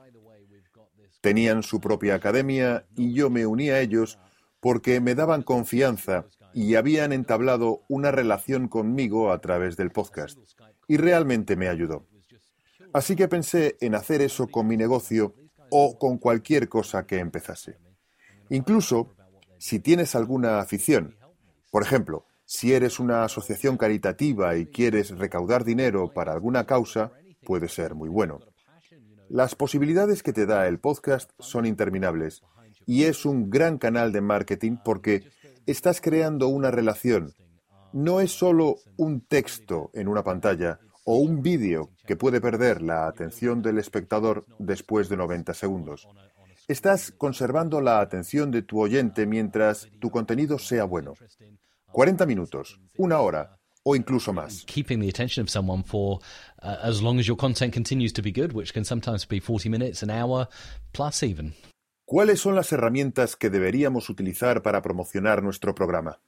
Tenían 1.22 1.64
su 1.64 1.82
propia 1.82 2.16
academia 2.16 2.86
y 2.96 3.14
yo 3.14 3.30
me 3.30 3.46
uní 3.46 3.70
a 3.70 3.80
ellos 3.82 4.20
porque 4.60 5.00
me 5.02 5.16
daban 5.16 5.44
confianza 5.44 6.26
y 6.54 6.76
habían 6.76 7.14
entablado 7.14 7.84
una 7.88 8.12
relación 8.12 8.68
conmigo 8.68 9.32
a 9.32 9.40
través 9.40 9.78
del 9.78 9.92
podcast. 9.92 10.38
Y 10.88 10.98
realmente 10.98 11.56
me 11.56 11.68
ayudó. 11.68 12.08
Así 12.94 13.16
que 13.16 13.28
pensé 13.28 13.78
en 13.82 13.96
hacer 13.96 14.22
eso 14.22 14.48
con 14.48 14.68
mi 14.68 14.76
negocio 14.76 15.36
o 15.70 16.00
con 16.00 16.18
cualquier 16.18 16.68
cosa 16.68 17.06
que 17.06 17.20
empezase. 17.20 17.78
Incluso 18.50 19.16
si 19.58 19.80
tienes 19.80 20.16
alguna 20.16 20.60
afición, 20.60 21.16
por 21.70 21.84
ejemplo, 21.84 22.26
si 22.52 22.74
eres 22.74 23.00
una 23.00 23.24
asociación 23.24 23.78
caritativa 23.78 24.58
y 24.58 24.66
quieres 24.66 25.12
recaudar 25.12 25.64
dinero 25.64 26.12
para 26.12 26.34
alguna 26.34 26.66
causa, 26.66 27.12
puede 27.46 27.68
ser 27.68 27.94
muy 27.94 28.10
bueno. 28.10 28.40
Las 29.30 29.54
posibilidades 29.54 30.24
que 30.24 30.34
te 30.34 30.48
da 30.48 30.68
el 30.68 30.80
podcast 30.80 31.30
son 31.38 31.68
interminables 31.68 32.42
y 32.88 33.04
es 33.04 33.28
un 33.28 33.52
gran 33.52 33.78
canal 33.78 34.12
de 34.12 34.22
marketing 34.22 34.78
porque 34.84 35.30
estás 35.68 36.02
creando 36.02 36.48
una 36.48 36.72
relación. 36.72 37.36
No 37.94 38.20
es 38.20 38.32
solo 38.32 38.78
un 38.98 39.22
texto 39.22 39.92
en 39.94 40.08
una 40.08 40.24
pantalla 40.24 40.80
o 41.04 41.18
un 41.18 41.44
vídeo 41.44 41.92
que 42.08 42.16
puede 42.16 42.42
perder 42.42 42.82
la 42.82 43.06
atención 43.06 43.62
del 43.62 43.78
espectador 43.78 44.48
después 44.58 45.08
de 45.08 45.18
90 45.18 45.54
segundos. 45.54 46.08
Estás 46.68 47.12
conservando 47.12 47.80
la 47.80 48.00
atención 48.00 48.50
de 48.50 48.64
tu 48.64 48.82
oyente 48.82 49.28
mientras 49.28 49.88
tu 50.00 50.10
contenido 50.10 50.58
sea 50.58 50.86
bueno. 50.86 51.14
40 51.92 52.26
minutos, 52.26 52.80
una 52.98 53.20
hora 53.20 53.58
o 53.84 53.96
incluso 53.96 54.34
más. 54.34 54.64
Keeping 54.66 55.00
the 55.00 55.10
attention 55.10 55.44
of 55.44 55.50
someone 55.50 55.84
for 55.84 56.20
uh, 56.62 56.78
as 56.84 57.02
long 57.02 57.20
as 57.20 57.28
your 57.28 57.38
content 57.38 57.74
continues 57.74 58.14
to 58.14 58.22
be 58.22 58.32
good, 58.32 58.54
which 58.54 58.74
can 58.74 58.84
sometimes 58.84 59.26
be 59.26 59.40
40 59.40 59.70
minutes, 59.70 60.04
an 60.04 60.10
hour, 60.10 60.48
plus 60.94 61.24
even. 61.24 61.54
¿Cuáles 62.06 62.40
son 62.40 62.56
las 62.56 62.72
herramientas 62.72 63.36
que 63.36 63.50
deberíamos 63.50 64.10
utilizar 64.10 64.64
para 64.64 64.82
promocionar 64.82 65.44
nuestro 65.44 65.76
programa? 65.76 66.20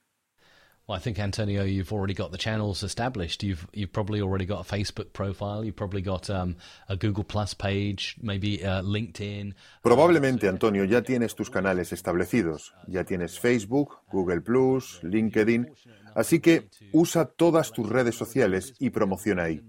I 0.92 0.98
think 0.98 1.18
Antonio, 1.18 1.64
you've 1.64 1.92
already 1.92 2.14
got 2.14 2.30
the 2.30 2.38
channels 2.38 2.82
established. 2.82 3.42
You've 3.42 3.66
you've 3.72 3.92
probably 3.92 4.20
already 4.20 4.46
got 4.46 4.60
a 4.60 4.76
Facebook 4.76 5.12
profile. 5.12 5.64
You've 5.64 5.76
probably 5.76 6.02
got 6.02 6.30
um, 6.30 6.56
a 6.88 6.96
Google 6.96 7.24
Plus 7.24 7.54
page, 7.54 8.16
maybe 8.20 8.64
uh, 8.64 8.82
LinkedIn. 8.82 9.54
Probablemente, 9.82 10.48
Antonio, 10.48 10.84
ya 10.84 11.02
tienes 11.02 11.34
tus 11.34 11.50
canales 11.50 11.92
establecidos. 11.92 12.72
Ya 12.86 13.04
tienes 13.04 13.38
Facebook, 13.38 14.02
Google 14.10 14.40
Plus, 14.40 15.00
LinkedIn. 15.02 15.72
Así 16.14 16.40
que 16.40 16.68
usa 16.92 17.24
todas 17.24 17.72
tus 17.72 17.88
redes 17.88 18.14
sociales 18.14 18.74
y 18.78 18.90
promociona 18.90 19.44
ahí. 19.44 19.62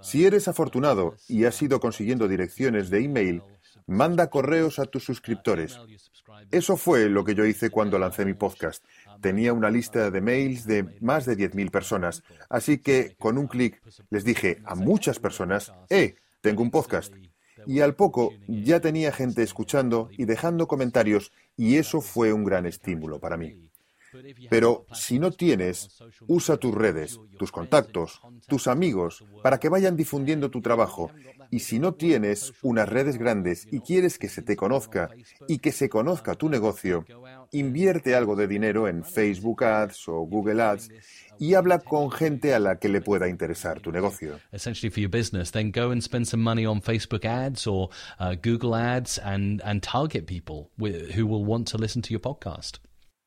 Si 0.00 0.26
eres 0.26 0.48
afortunado 0.48 1.16
y 1.28 1.44
has 1.44 1.60
ido 1.62 1.80
consiguiendo 1.80 2.28
direcciones 2.28 2.90
de 2.90 3.04
email, 3.04 3.42
manda 3.86 4.30
correos 4.30 4.78
a 4.78 4.84
tus 4.86 5.04
suscriptores. 5.04 5.78
Eso 6.50 6.76
fue 6.76 7.08
lo 7.08 7.24
que 7.24 7.34
yo 7.34 7.44
hice 7.44 7.70
cuando 7.70 7.98
lancé 7.98 8.24
mi 8.24 8.34
podcast. 8.34 8.84
Tenía 9.20 9.52
una 9.52 9.70
lista 9.70 10.10
de 10.10 10.20
mails 10.20 10.66
de 10.66 10.84
más 11.00 11.24
de 11.26 11.36
10.000 11.36 11.70
personas, 11.70 12.22
así 12.48 12.78
que 12.78 13.16
con 13.18 13.38
un 13.38 13.46
clic 13.46 13.80
les 14.10 14.24
dije 14.24 14.62
a 14.64 14.74
muchas 14.74 15.18
personas, 15.18 15.72
¡eh! 15.90 16.16
Tengo 16.40 16.62
un 16.62 16.70
podcast. 16.70 17.12
Y 17.66 17.80
al 17.80 17.94
poco 17.94 18.32
ya 18.46 18.80
tenía 18.80 19.10
gente 19.12 19.42
escuchando 19.42 20.08
y 20.12 20.26
dejando 20.26 20.68
comentarios 20.68 21.32
y 21.56 21.76
eso 21.76 22.00
fue 22.00 22.32
un 22.32 22.44
gran 22.44 22.66
estímulo 22.66 23.18
para 23.18 23.36
mí. 23.36 23.70
Pero 24.48 24.86
si 24.92 25.18
no 25.18 25.30
tienes, 25.30 25.98
usa 26.26 26.56
tus 26.56 26.74
redes, 26.74 27.18
tus 27.38 27.50
contactos, 27.52 28.20
tus 28.46 28.66
amigos, 28.66 29.24
para 29.42 29.58
que 29.58 29.68
vayan 29.68 29.96
difundiendo 29.96 30.50
tu 30.50 30.60
trabajo. 30.60 31.10
Y 31.50 31.60
si 31.60 31.78
no 31.78 31.94
tienes 31.94 32.52
unas 32.62 32.88
redes 32.88 33.18
grandes 33.18 33.66
y 33.70 33.80
quieres 33.80 34.18
que 34.18 34.28
se 34.28 34.42
te 34.42 34.56
conozca 34.56 35.10
y 35.48 35.58
que 35.58 35.72
se 35.72 35.88
conozca 35.88 36.34
tu 36.34 36.48
negocio, 36.48 37.04
invierte 37.52 38.14
algo 38.14 38.36
de 38.36 38.46
dinero 38.46 38.88
en 38.88 39.04
Facebook 39.04 39.64
Ads 39.64 40.08
o 40.08 40.20
Google 40.20 40.62
Ads 40.62 40.90
y 41.38 41.54
habla 41.54 41.78
con 41.78 42.10
gente 42.10 42.54
a 42.54 42.58
la 42.58 42.78
que 42.78 42.88
le 42.88 43.00
pueda 43.00 43.28
interesar 43.28 43.80
tu 43.80 43.92
negocio. 43.92 44.40
Essentially 44.52 44.90
for 44.90 45.00
your 45.00 45.10
business, 45.10 45.50
then 45.52 45.70
go 45.70 45.90
and 45.90 46.02
spend 46.02 46.26
some 46.26 46.42
money 46.42 46.66
on 46.66 46.80
Facebook 46.80 47.24
ads 47.24 47.66
or 47.66 47.90
uh, 48.18 48.34
Google 48.42 48.74
ads 48.74 49.18
and, 49.18 49.62
and 49.64 49.82
target 49.82 50.26
people 50.26 50.70
who 50.78 51.26
will 51.26 51.44
want 51.44 51.68
to 51.70 51.78
listen 51.78 52.02
to 52.02 52.10
your 52.10 52.20
podcast. 52.20 52.78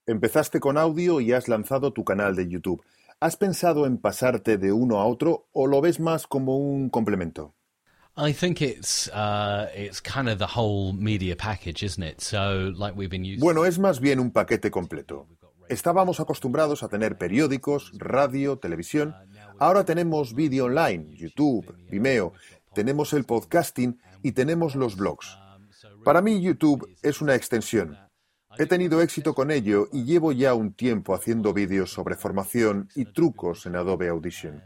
Empezaste 0.08 0.60
con 0.60 0.78
audio 0.78 1.22
y 1.22 1.34
has 1.34 1.48
lanzado 1.48 1.94
tu 1.94 2.04
canal 2.04 2.36
de 2.36 2.48
YouTube. 2.48 2.82
¿Has 3.20 3.36
pensado 3.36 3.86
en 3.86 3.98
pasarte 3.98 4.58
de 4.58 4.72
uno 4.72 5.00
a 5.00 5.06
otro 5.06 5.48
o 5.52 5.68
lo 5.68 5.82
ves 5.82 6.00
más 6.00 6.26
como 6.26 6.58
un 6.58 6.90
complemento? 6.90 7.54
I 8.22 8.34
think 8.34 8.62
it's 8.62 9.08
uh, 9.10 9.70
it's 9.74 10.02
kind 10.02 10.28
of 10.28 10.40
the 10.40 10.48
whole 10.48 10.92
media 10.92 11.38
package, 11.38 11.84
isn't 11.84 12.04
it? 12.04 12.20
So, 12.20 12.74
like 12.76 12.94
we've 12.98 13.10
been 13.10 13.24
using. 13.24 13.40
Bueno, 13.40 13.64
es 13.64 13.80
más 13.80 14.02
bien 14.02 14.20
un 14.20 14.32
paquete 14.32 14.70
completo. 14.70 15.26
Estábamos 15.70 16.20
acostumbrados 16.20 16.84
a 16.84 16.90
tener 16.90 17.18
periódicos, 17.18 17.92
radio, 17.98 18.58
televisión. 18.58 19.16
Ahora 19.58 19.86
tenemos 19.86 20.34
vídeo 20.34 20.66
online, 20.66 21.16
YouTube, 21.16 21.74
Vimeo, 21.90 22.34
tenemos 22.74 23.14
el 23.14 23.24
podcasting 23.24 23.98
y 24.22 24.34
tenemos 24.34 24.76
los 24.76 24.98
blogs. 24.98 25.38
Para 26.04 26.22
mí 26.22 26.42
YouTube 26.42 26.90
es 27.02 27.22
una 27.22 27.36
extensión. 27.36 27.98
He 28.58 28.66
tenido 28.66 29.02
éxito 29.02 29.34
con 29.34 29.50
ello 29.50 29.88
y 29.94 30.04
llevo 30.04 30.34
ya 30.34 30.56
un 30.56 30.74
tiempo 30.74 31.14
haciendo 31.14 31.54
vídeos 31.54 31.92
sobre 31.92 32.16
formación 32.16 32.90
y 32.96 33.06
trucos 33.06 33.66
en 33.66 33.78
Adobe 33.78 34.10
Audition. 34.10 34.62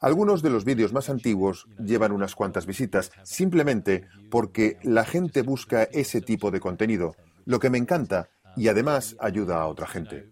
Algunos 0.00 0.42
de 0.42 0.50
los 0.50 0.64
vídeos 0.64 0.92
más 0.92 1.08
antiguos 1.08 1.66
llevan 1.78 2.12
unas 2.12 2.34
cuantas 2.34 2.66
visitas, 2.66 3.10
simplemente 3.24 4.06
porque 4.30 4.78
la 4.82 5.04
gente 5.04 5.42
busca 5.42 5.84
ese 5.84 6.20
tipo 6.20 6.50
de 6.50 6.60
contenido, 6.60 7.16
lo 7.44 7.58
que 7.58 7.70
me 7.70 7.78
encanta 7.78 8.28
y 8.56 8.68
además 8.68 9.16
ayuda 9.20 9.60
a 9.60 9.66
otra 9.66 9.86
gente. 9.86 10.30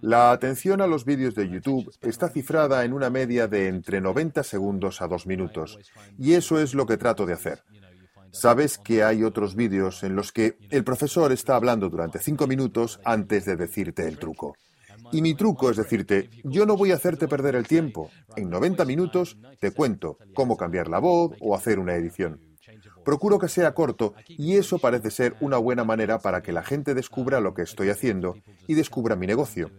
La 0.00 0.32
atención 0.32 0.80
a 0.80 0.86
los 0.86 1.04
vídeos 1.04 1.34
de 1.34 1.48
YouTube 1.48 1.92
está 2.00 2.28
cifrada 2.28 2.84
en 2.84 2.92
una 2.92 3.10
media 3.10 3.46
de 3.46 3.68
entre 3.68 4.00
90 4.00 4.42
segundos 4.42 5.00
a 5.00 5.08
2 5.08 5.26
minutos, 5.26 5.78
y 6.18 6.34
eso 6.34 6.58
es 6.58 6.74
lo 6.74 6.86
que 6.86 6.96
trato 6.96 7.26
de 7.26 7.32
hacer. 7.32 7.62
Sabes 8.32 8.78
que 8.78 9.04
hay 9.04 9.22
otros 9.22 9.54
vídeos 9.54 10.02
en 10.02 10.16
los 10.16 10.32
que 10.32 10.58
el 10.70 10.82
profesor 10.82 11.30
está 11.30 11.54
hablando 11.54 11.88
durante 11.88 12.18
5 12.18 12.46
minutos 12.48 13.00
antes 13.04 13.44
de 13.44 13.56
decirte 13.56 14.08
el 14.08 14.18
truco. 14.18 14.56
Y 15.14 15.22
mi 15.22 15.34
truco 15.34 15.70
es 15.70 15.76
decirte, 15.76 16.28
yo 16.42 16.66
no 16.66 16.76
voy 16.76 16.90
a 16.90 16.96
hacerte 16.96 17.28
perder 17.28 17.54
el 17.54 17.68
tiempo. 17.68 18.10
En 18.34 18.50
90 18.50 18.84
minutos 18.84 19.38
te 19.60 19.70
cuento 19.70 20.18
cómo 20.34 20.56
cambiar 20.56 20.88
la 20.88 20.98
voz 20.98 21.36
o 21.38 21.54
hacer 21.54 21.78
una 21.78 21.94
edición. 21.94 22.40
Procuro 23.04 23.38
que 23.38 23.46
sea 23.46 23.74
corto 23.74 24.14
y 24.26 24.56
eso 24.56 24.80
parece 24.80 25.12
ser 25.12 25.36
una 25.40 25.56
buena 25.56 25.84
manera 25.84 26.18
para 26.18 26.42
que 26.42 26.50
la 26.50 26.64
gente 26.64 26.94
descubra 26.94 27.38
lo 27.38 27.54
que 27.54 27.62
estoy 27.62 27.90
haciendo 27.90 28.34
y 28.66 28.74
descubra 28.74 29.14
mi 29.14 29.28
negocio. 29.28 29.70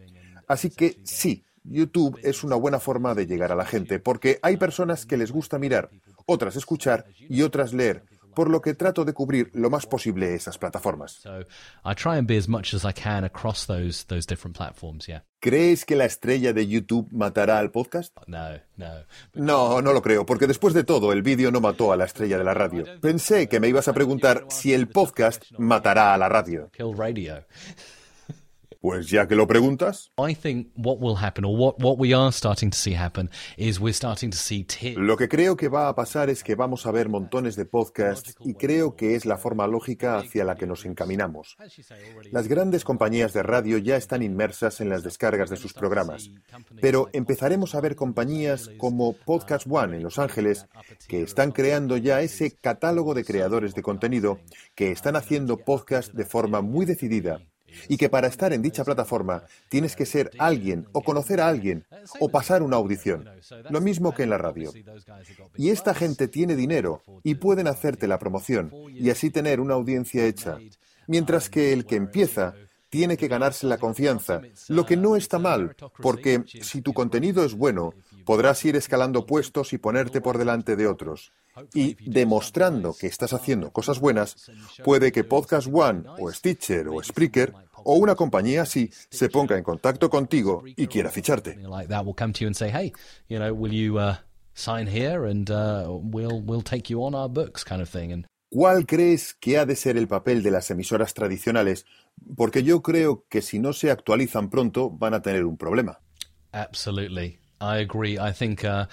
Así 0.48 0.70
que 0.70 1.02
sí, 1.04 1.44
YouTube 1.66 2.18
es 2.24 2.46
una 2.46 2.56
buena 2.56 2.80
forma 2.80 3.14
de 3.14 3.28
llegar 3.28 3.52
a 3.52 3.56
la 3.56 3.66
gente 3.66 4.00
porque 4.00 4.40
hay 4.42 4.56
personas 4.56 5.06
que 5.06 5.18
les 5.18 5.34
gusta 5.34 5.60
mirar, 5.60 5.90
otras 6.26 6.56
escuchar 6.56 7.08
y 7.18 7.42
otras 7.42 7.74
leer 7.74 8.06
por 8.36 8.50
lo 8.50 8.62
que 8.62 8.76
trato 8.76 9.04
de 9.06 9.14
cubrir 9.14 9.50
lo 9.54 9.70
más 9.70 9.88
posible 9.88 10.36
esas 10.36 10.58
plataformas. 10.60 11.22
¿Crees 15.40 15.86
que 15.86 15.96
la 15.96 16.06
estrella 16.06 16.54
de 16.54 16.68
YouTube 16.68 17.08
matará 17.12 17.60
al 17.60 17.72
podcast? 17.72 18.16
No, 18.28 18.50
no. 18.78 18.92
No, 19.34 19.82
no 19.82 19.94
lo 19.94 20.02
creo, 20.02 20.26
porque 20.26 20.48
después 20.48 20.74
de 20.74 20.84
todo 20.84 21.14
el 21.14 21.22
vídeo 21.22 21.52
no 21.52 21.62
mató 21.62 21.92
a 21.92 21.98
la 21.98 22.06
estrella 22.06 22.38
de 22.38 22.44
la 22.44 22.54
radio. 22.54 22.84
Pensé 23.00 23.48
que 23.48 23.60
me 23.60 23.68
ibas 23.68 23.88
a 23.88 23.94
preguntar 23.94 24.46
si 24.50 24.74
el 24.74 24.88
podcast 24.88 25.44
matará 25.58 26.14
a 26.14 26.18
la 26.18 26.30
radio. 26.30 26.70
Pues 28.86 29.10
ya 29.10 29.28
que 29.28 29.34
lo 29.34 29.48
preguntas. 29.48 30.12
Lo 34.96 35.18
que 35.18 35.28
creo 35.28 35.58
que 35.58 35.70
va 35.70 35.90
a 35.90 35.96
pasar 35.96 36.30
es 36.30 36.44
que 36.44 36.54
vamos 36.54 36.86
a 36.86 36.92
ver 36.92 37.10
montones 37.10 37.56
de 37.56 37.66
podcasts 37.66 38.36
y 38.42 38.54
creo 38.54 38.96
que 38.96 39.16
es 39.16 39.26
la 39.26 39.40
forma 39.40 39.66
lógica 39.66 40.20
hacia 40.20 40.46
la 40.46 40.54
que 40.54 40.68
nos 40.68 40.86
encaminamos. 40.86 41.58
Las 42.32 42.48
grandes 42.48 42.84
compañías 42.84 43.34
de 43.34 43.42
radio 43.42 43.80
ya 43.80 43.96
están 43.96 44.22
inmersas 44.22 44.80
en 44.82 44.90
las 44.90 45.02
descargas 45.02 45.50
de 45.50 45.58
sus 45.58 45.74
programas, 45.74 46.30
pero 46.80 47.10
empezaremos 47.12 47.74
a 47.74 47.82
ver 47.82 47.96
compañías 47.96 48.70
como 48.78 49.14
Podcast 49.14 49.66
One 49.68 49.98
en 49.98 50.04
Los 50.04 50.20
Ángeles 50.20 50.68
que 51.08 51.24
están 51.24 51.54
creando 51.54 51.98
ya 51.98 52.22
ese 52.22 52.52
catálogo 52.52 53.16
de 53.16 53.26
creadores 53.26 53.74
de 53.74 53.82
contenido 53.82 54.38
que 54.76 54.92
están 54.92 55.16
haciendo 55.16 55.58
podcasts 55.58 56.16
de 56.16 56.26
forma 56.26 56.62
muy 56.62 56.86
decidida 56.86 57.42
y 57.88 57.98
que 57.98 58.10
para 58.10 58.28
estar 58.28 58.54
en 58.54 58.62
dicha 58.62 58.84
plataforma 58.84 59.44
tienes 59.70 59.96
que 59.96 60.06
ser 60.06 60.32
alguien 60.38 60.88
o 60.92 61.02
conocer 61.02 61.42
a 61.42 61.48
alguien 61.48 61.86
o 62.20 62.30
pasar 62.30 62.64
una 62.64 62.78
audición, 62.78 63.30
lo 63.70 63.82
mismo 63.82 64.14
que 64.14 64.24
en 64.24 64.30
la 64.30 64.38
radio. 64.38 64.72
Y 65.56 65.70
esta 65.70 65.94
gente 65.94 66.28
tiene 66.28 66.56
dinero 66.56 67.02
y 67.24 67.36
pueden 67.36 67.68
hacerte 67.68 68.08
la 68.08 68.20
promoción 68.20 68.72
y 68.90 69.10
así 69.10 69.30
tener 69.30 69.60
una 69.60 69.74
audiencia 69.76 70.26
hecha, 70.26 70.58
mientras 71.08 71.50
que 71.50 71.74
el 71.74 71.86
que 71.86 71.96
empieza 71.96 72.56
tiene 72.90 73.18
que 73.18 73.28
ganarse 73.28 73.68
la 73.68 73.78
confianza, 73.78 74.42
lo 74.70 74.86
que 74.86 74.96
no 74.96 75.16
está 75.16 75.38
mal, 75.38 75.76
porque 76.02 76.44
si 76.62 76.82
tu 76.82 76.94
contenido 76.94 77.44
es 77.44 77.54
bueno, 77.54 77.94
podrás 78.26 78.64
ir 78.64 78.76
escalando 78.76 79.26
puestos 79.26 79.74
y 79.74 79.78
ponerte 79.78 80.22
por 80.22 80.38
delante 80.38 80.76
de 80.76 80.88
otros. 80.88 81.34
Y 81.74 81.96
demostrando 82.10 82.94
que 82.94 83.08
estás 83.08 83.34
haciendo 83.34 83.72
cosas 83.72 84.00
buenas, 84.00 84.52
puede 84.84 85.12
que 85.12 85.24
Podcast 85.24 85.68
One 85.72 86.04
o 86.20 86.32
Stitcher 86.32 86.88
o 86.90 87.02
Spreaker 87.02 87.54
o 87.84 87.96
una 87.96 88.16
compañía 88.16 88.64
así 88.64 88.92
se 89.10 89.30
ponga 89.30 89.58
en 89.58 89.64
contacto 89.64 90.10
contigo 90.10 90.64
y 90.66 90.88
quiera 90.88 91.10
ficharte. 91.12 91.58
¿Cuál 98.50 98.86
crees 98.86 99.34
que 99.34 99.58
ha 99.58 99.66
de 99.66 99.76
ser 99.76 99.98
el 99.98 100.08
papel 100.08 100.44
de 100.44 100.52
las 100.52 100.72
emisoras 100.72 101.14
tradicionales? 101.14 101.86
Porque 102.38 102.64
yo 102.64 102.82
creo 102.82 103.26
que 103.28 103.42
si 103.42 103.60
no 103.60 103.74
se 103.74 103.92
actualizan 103.92 104.50
pronto 104.50 104.90
van 104.90 105.14
a 105.14 105.22
tener 105.22 105.46
un 105.46 105.58
problema. 105.58 106.00
Absolutely. 106.54 107.40
I 107.60 107.80
agree. 107.80 108.18
I 108.18 108.32
think 108.32 108.64
uh, 108.64 108.86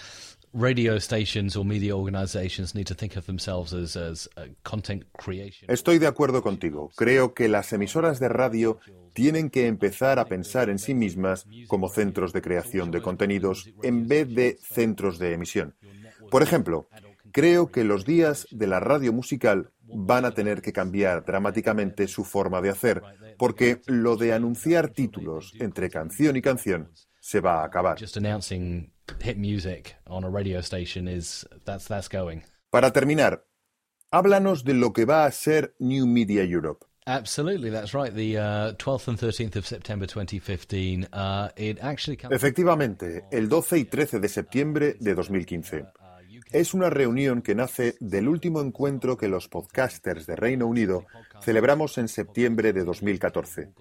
radio 0.53 0.99
stations 0.99 1.57
or 1.57 1.65
media 1.65 1.97
organizations 1.97 2.75
need 2.75 2.87
to 2.87 2.95
think 2.95 3.17
of 3.17 3.27
themselves 3.27 3.73
as, 3.73 3.97
as 3.97 4.29
uh, 4.37 4.47
content 4.63 5.05
creation. 5.17 5.69
Estoy 5.69 5.99
de 5.99 6.07
acuerdo 6.07 6.43
contigo. 6.43 6.91
Creo 6.97 7.35
que 7.35 7.49
las 7.49 7.73
emisoras 7.73 8.21
de 8.21 8.29
radio 8.29 8.79
tienen 9.13 9.51
que 9.51 9.67
empezar 9.67 10.19
a 10.19 10.27
pensar 10.27 10.71
en 10.71 10.79
sí 10.79 10.95
mismas 10.95 11.47
como 11.69 11.89
centros 11.89 12.33
de 12.33 12.43
creación 12.43 12.91
de 12.91 13.03
contenidos 13.03 13.71
en 13.83 14.09
vez 14.09 14.29
de 14.35 14.59
centros 14.61 15.19
de 15.19 15.35
emisión. 15.35 15.75
Por 16.31 16.43
ejemplo, 16.43 16.89
creo 17.31 17.71
que 17.71 17.85
los 17.85 18.05
días 18.05 18.47
de 18.51 18.67
la 18.67 18.81
radio 18.81 19.13
musical 19.13 19.71
van 19.85 20.25
a 20.25 20.33
tener 20.33 20.63
que 20.63 20.73
cambiar 20.73 21.25
dramáticamente 21.25 22.09
su 22.09 22.25
forma 22.25 22.61
de 22.61 22.71
hacer, 22.71 23.03
porque 23.37 23.81
lo 23.87 24.17
de 24.17 24.33
anunciar 24.33 24.89
títulos 24.89 25.53
entre 25.59 25.91
canción 25.91 26.37
y 26.37 26.43
canción 26.43 26.91
se 27.21 27.41
va 27.41 27.61
a 27.61 27.65
acabar. 27.67 27.99
Para 32.71 32.93
terminar, 32.93 33.45
háblanos 34.11 34.65
de 34.65 34.75
lo 34.75 34.93
que 34.93 35.05
va 35.05 35.25
a 35.25 35.31
ser 35.31 35.75
New 35.79 36.07
Media 36.07 36.45
Europe. 36.45 36.87
Absolutely, 37.05 37.71
that's 37.71 37.95
right. 37.95 38.15
The 38.15 38.39
uh, 38.39 38.73
12th 38.77 39.09
and 39.09 39.19
13th 39.19 39.57
of 39.57 39.67
September 39.67 40.07
2015. 40.07 41.09
Uh, 41.13 41.49
it 41.57 41.83
actually 41.83 42.17
Efectivamente, 42.31 43.25
el 43.33 43.49
12 43.49 43.79
y 43.79 43.85
13 43.85 44.21
de 44.21 44.29
septiembre 44.29 44.97
de 45.01 45.15
2015. 45.15 45.87
Es 46.53 46.75
una 46.75 46.91
reunión 46.91 47.43
que 47.43 47.55
nace 47.55 47.97
del 47.99 48.29
último 48.29 48.61
encuentro 48.61 49.17
que 49.17 49.27
los 49.27 49.49
podcasters 49.49 50.27
de 50.27 50.37
Reino 50.37 50.67
Unido 50.67 51.07
celebramos 51.41 51.99
en 51.99 52.09
septiembre 52.09 52.73
de 52.73 52.85
2014 52.85 53.73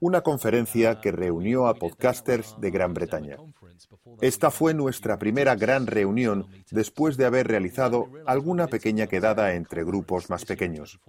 una 0.00 0.20
conferencia 0.20 1.00
que 1.00 1.12
reunió 1.12 1.66
a 1.66 1.74
podcasters 1.74 2.56
de 2.60 2.70
Gran 2.70 2.94
Bretaña. 2.94 3.36
Esta 4.20 4.50
fue 4.50 4.74
nuestra 4.74 5.18
primera 5.18 5.54
gran 5.54 5.86
reunión 5.86 6.46
después 6.70 7.16
de 7.16 7.26
haber 7.26 7.48
realizado 7.48 8.10
alguna 8.26 8.66
pequeña 8.66 9.06
quedada 9.06 9.54
entre 9.54 9.84
grupos 9.84 10.30
más 10.30 10.44
pequeños. 10.44 11.00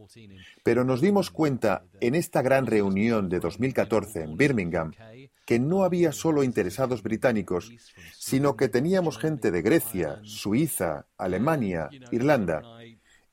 Pero 0.63 0.83
nos 0.83 1.01
dimos 1.01 1.29
cuenta 1.31 1.83
en 1.99 2.15
esta 2.15 2.41
gran 2.41 2.65
reunión 2.65 3.29
de 3.29 3.39
2014 3.39 4.23
en 4.23 4.37
Birmingham 4.37 4.91
que 5.45 5.59
no 5.59 5.83
había 5.83 6.11
solo 6.11 6.43
interesados 6.43 7.01
británicos, 7.01 7.71
sino 8.15 8.55
que 8.55 8.69
teníamos 8.69 9.17
gente 9.17 9.49
de 9.49 9.63
Grecia, 9.63 10.19
Suiza, 10.23 11.07
Alemania, 11.17 11.89
Irlanda. 12.11 12.61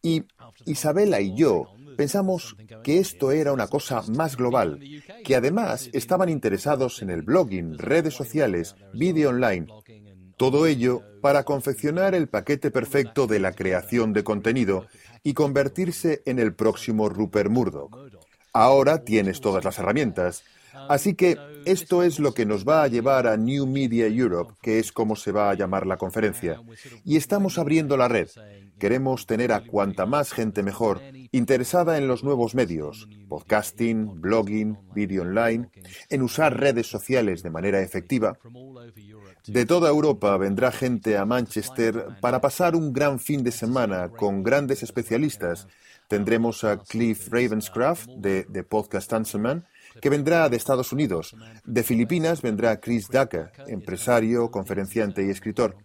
Y 0.01 0.25
Isabela 0.64 1.20
y 1.20 1.35
yo 1.35 1.66
pensamos 1.96 2.56
que 2.82 2.98
esto 2.98 3.32
era 3.32 3.52
una 3.52 3.66
cosa 3.66 4.02
más 4.14 4.37
global, 4.37 4.80
que 5.24 5.37
además 5.37 5.90
estaban 5.92 6.28
interesados 6.28 7.02
en 7.02 7.11
el 7.11 7.22
blogging, 7.22 7.78
redes 7.78 8.14
sociales, 8.14 8.76
vídeo 8.92 9.30
online, 9.30 9.66
todo 10.37 10.66
ello 10.66 11.02
para 11.22 11.44
confeccionar 11.44 12.14
el 12.14 12.28
paquete 12.28 12.70
perfecto 12.70 13.26
de 13.26 13.40
la 13.40 13.52
creación 13.52 14.12
de 14.12 14.22
contenido 14.22 14.87
y 15.22 15.35
convertirse 15.35 16.22
en 16.26 16.38
el 16.38 16.54
próximo 16.54 17.09
Rupert 17.09 17.50
Murdoch. 17.50 17.96
Ahora 18.52 19.02
tienes 19.04 19.40
todas 19.40 19.64
las 19.64 19.78
herramientas, 19.78 20.44
Así 20.88 21.14
que 21.14 21.38
esto 21.64 22.02
es 22.02 22.18
lo 22.18 22.32
que 22.35 22.46
nos 22.46 22.66
va 22.66 22.82
a 22.82 22.88
llevar 22.88 23.26
a 23.26 23.37
New 23.37 23.66
Media 23.66 24.06
Europe, 24.06 24.54
que 24.62 24.78
es 24.78 24.92
como 24.92 25.16
se 25.16 25.32
va 25.32 25.50
a 25.50 25.54
llamar 25.54 25.87
la 25.87 25.96
conferencia. 25.96 26.61
Y 27.04 27.16
estamos 27.16 27.59
abriendo 27.59 27.96
la 27.96 28.09
red. 28.09 28.28
Queremos 28.79 29.27
tener 29.27 29.53
a 29.53 29.65
cuanta 29.65 30.05
más 30.05 30.33
gente 30.33 30.62
mejor 30.62 31.01
interesada 31.33 31.99
en 31.99 32.09
los 32.09 32.25
nuevos 32.25 32.55
medios, 32.55 33.09
podcasting, 33.29 34.21
blogging, 34.21 34.79
vídeo 34.95 35.23
online, 35.23 35.71
en 36.11 36.23
usar 36.23 36.59
redes 36.59 36.87
sociales 36.87 37.43
de 37.43 37.51
manera 37.51 37.81
efectiva. 37.81 38.39
De 39.47 39.65
toda 39.65 39.89
Europa 39.89 40.37
vendrá 40.37 40.73
gente 40.73 41.17
a 41.17 41.25
Manchester 41.25 42.19
para 42.21 42.41
pasar 42.41 42.77
un 42.77 42.93
gran 42.93 43.19
fin 43.19 43.43
de 43.43 43.53
semana 43.53 44.11
con 44.11 44.43
grandes 44.43 44.83
especialistas. 44.83 45.69
Tendremos 46.09 46.62
a 46.65 46.79
Cliff 46.79 47.29
Ravenscraft 47.31 48.09
de, 48.11 48.45
de 48.45 48.62
Podcast 48.62 49.12
Answerman, 49.12 49.67
que 50.00 50.11
vendrá 50.11 50.48
de 50.48 50.56
Estados 50.56 50.92
Unidos. 50.92 51.35
De 51.64 51.82
Filipinas 51.82 52.42
vendrá 52.42 52.80
Chris 52.80 53.09
Ducker, 53.09 53.52
empresario, 53.66 54.50
conferenciante 54.50 55.26
y 55.26 55.30
escritor. 55.30 55.76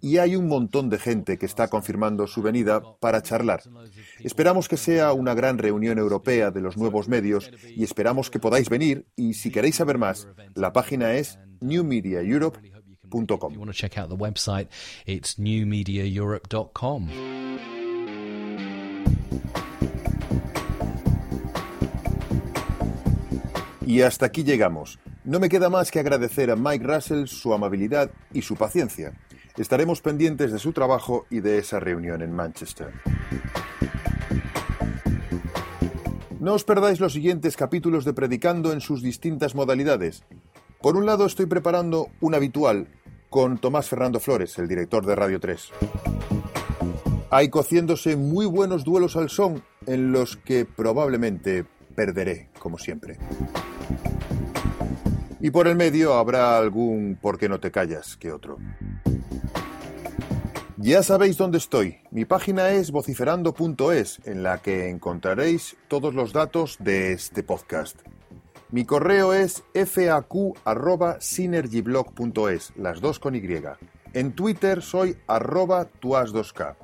Y 0.00 0.18
hay 0.18 0.36
un 0.36 0.46
montón 0.46 0.90
de 0.90 0.98
gente 0.98 1.38
que 1.38 1.46
está 1.46 1.68
confirmando 1.68 2.26
su 2.26 2.42
venida 2.42 2.80
para 3.00 3.22
charlar. 3.22 3.62
Esperamos 4.20 4.68
que 4.68 4.76
sea 4.76 5.12
una 5.12 5.34
gran 5.34 5.58
reunión 5.58 5.98
europea 5.98 6.50
de 6.50 6.60
los 6.60 6.76
nuevos 6.76 7.08
medios 7.08 7.50
y 7.74 7.82
esperamos 7.84 8.30
que 8.30 8.38
podáis 8.38 8.68
venir 8.68 9.06
y 9.16 9.34
si 9.34 9.50
queréis 9.50 9.76
saber 9.76 9.98
más, 9.98 10.28
la 10.54 10.72
página 10.72 11.14
es 11.14 11.38
newmediaeurope.com. 11.60 13.54
Y 23.88 24.02
hasta 24.02 24.26
aquí 24.26 24.44
llegamos. 24.44 24.98
No 25.24 25.40
me 25.40 25.48
queda 25.48 25.70
más 25.70 25.90
que 25.90 25.98
agradecer 25.98 26.50
a 26.50 26.56
Mike 26.56 26.84
Russell 26.84 27.24
su 27.24 27.54
amabilidad 27.54 28.10
y 28.34 28.42
su 28.42 28.54
paciencia. 28.54 29.14
Estaremos 29.56 30.02
pendientes 30.02 30.52
de 30.52 30.58
su 30.58 30.74
trabajo 30.74 31.24
y 31.30 31.40
de 31.40 31.56
esa 31.56 31.80
reunión 31.80 32.20
en 32.20 32.30
Manchester. 32.30 32.92
No 36.38 36.52
os 36.52 36.64
perdáis 36.64 37.00
los 37.00 37.14
siguientes 37.14 37.56
capítulos 37.56 38.04
de 38.04 38.12
Predicando 38.12 38.74
en 38.74 38.82
sus 38.82 39.02
distintas 39.02 39.54
modalidades. 39.54 40.22
Por 40.82 40.94
un 40.98 41.06
lado 41.06 41.24
estoy 41.24 41.46
preparando 41.46 42.10
un 42.20 42.34
habitual 42.34 42.88
con 43.30 43.56
Tomás 43.56 43.88
Fernando 43.88 44.20
Flores, 44.20 44.58
el 44.58 44.68
director 44.68 45.06
de 45.06 45.16
Radio 45.16 45.40
3. 45.40 45.70
Hay 47.30 47.48
cociéndose 47.48 48.16
muy 48.16 48.44
buenos 48.44 48.84
duelos 48.84 49.16
al 49.16 49.30
son 49.30 49.62
en 49.86 50.12
los 50.12 50.36
que 50.36 50.66
probablemente 50.66 51.64
perderé, 51.94 52.50
como 52.58 52.76
siempre. 52.76 53.16
Y 55.40 55.50
por 55.50 55.68
el 55.68 55.76
medio 55.76 56.14
habrá 56.14 56.58
algún 56.58 57.16
por 57.20 57.38
qué 57.38 57.48
no 57.48 57.60
te 57.60 57.70
callas 57.70 58.16
que 58.16 58.32
otro. 58.32 58.56
Ya 60.76 61.02
sabéis 61.02 61.36
dónde 61.36 61.58
estoy. 61.58 61.98
Mi 62.12 62.24
página 62.24 62.70
es 62.70 62.92
vociferando.es, 62.92 64.20
en 64.24 64.44
la 64.44 64.58
que 64.58 64.88
encontraréis 64.88 65.76
todos 65.88 66.14
los 66.14 66.32
datos 66.32 66.76
de 66.78 67.12
este 67.12 67.42
podcast. 67.42 67.98
Mi 68.70 68.84
correo 68.84 69.34
es 69.34 69.64
faq.synergyblog.es, 69.74 72.72
las 72.76 73.00
dos 73.00 73.18
con 73.18 73.34
Y. 73.34 73.42
En 74.12 74.32
Twitter 74.32 74.82
soy 74.82 75.16
arroba 75.26 75.88
tuas2k. 76.00 76.76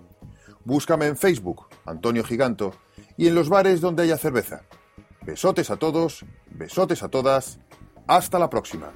Búscame 0.64 1.06
en 1.06 1.16
Facebook, 1.16 1.66
Antonio 1.84 2.24
Giganto, 2.24 2.74
y 3.16 3.28
en 3.28 3.34
los 3.34 3.48
bares 3.48 3.80
donde 3.80 4.02
haya 4.02 4.16
cerveza. 4.16 4.62
Besotes 5.24 5.70
a 5.70 5.76
todos, 5.76 6.24
besotes 6.50 7.02
a 7.02 7.08
todas 7.08 7.58
hasta 8.06 8.38
la 8.38 8.50
próxima. 8.50 8.92